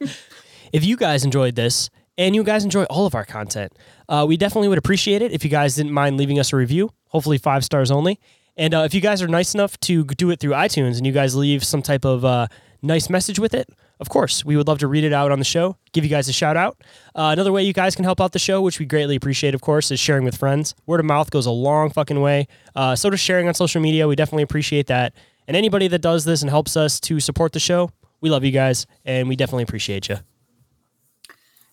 [0.72, 3.72] if you guys enjoyed this and you guys enjoy all of our content,
[4.08, 6.92] uh, we definitely would appreciate it if you guys didn't mind leaving us a review.
[7.08, 8.20] Hopefully, five stars only.
[8.56, 11.12] And uh, if you guys are nice enough to do it through iTunes and you
[11.12, 12.46] guys leave some type of uh,
[12.82, 13.68] nice message with it,
[14.00, 16.28] of course, we would love to read it out on the show, give you guys
[16.28, 16.80] a shout out.
[17.14, 19.60] Uh, another way you guys can help out the show, which we greatly appreciate, of
[19.60, 20.74] course, is sharing with friends.
[20.86, 22.46] Word of mouth goes a long fucking way.
[22.76, 24.06] Uh, so does sharing on social media.
[24.06, 25.14] We definitely appreciate that.
[25.48, 28.52] And anybody that does this and helps us to support the show, we love you
[28.52, 30.18] guys and we definitely appreciate you.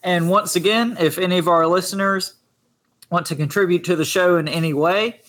[0.01, 2.35] And once again, if any of our listeners
[3.09, 5.21] want to contribute to the show in any way,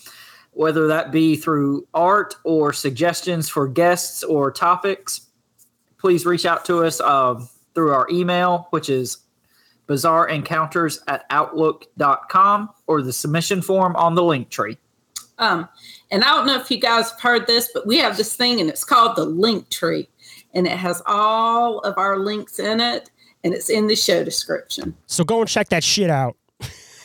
[0.53, 5.26] whether that be through art or suggestions for guests or topics,
[5.99, 9.19] please reach out to us um, through our email, which is
[9.89, 14.77] bizarreencounters at outlook.com or the submission form on the link tree.
[15.39, 15.69] Um,
[16.11, 18.61] and I don't know if you guys have heard this, but we have this thing
[18.61, 20.09] and it's called the link tree.
[20.55, 23.11] And it has all of our links in it
[23.45, 24.97] and it's in the show description.
[25.07, 26.37] So go and check that shit out.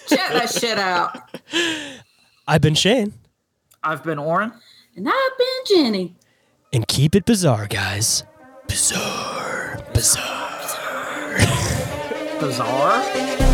[0.07, 1.17] Check that shit out.
[2.47, 3.11] I've been Shayn.
[3.83, 4.51] I've been Orin.
[4.95, 6.15] And I've been Jennie.
[6.73, 8.23] And keep it bizarre, guys.
[8.71, 9.83] Bizarre.
[9.93, 10.77] Bizarre.
[12.39, 13.50] Bizarre?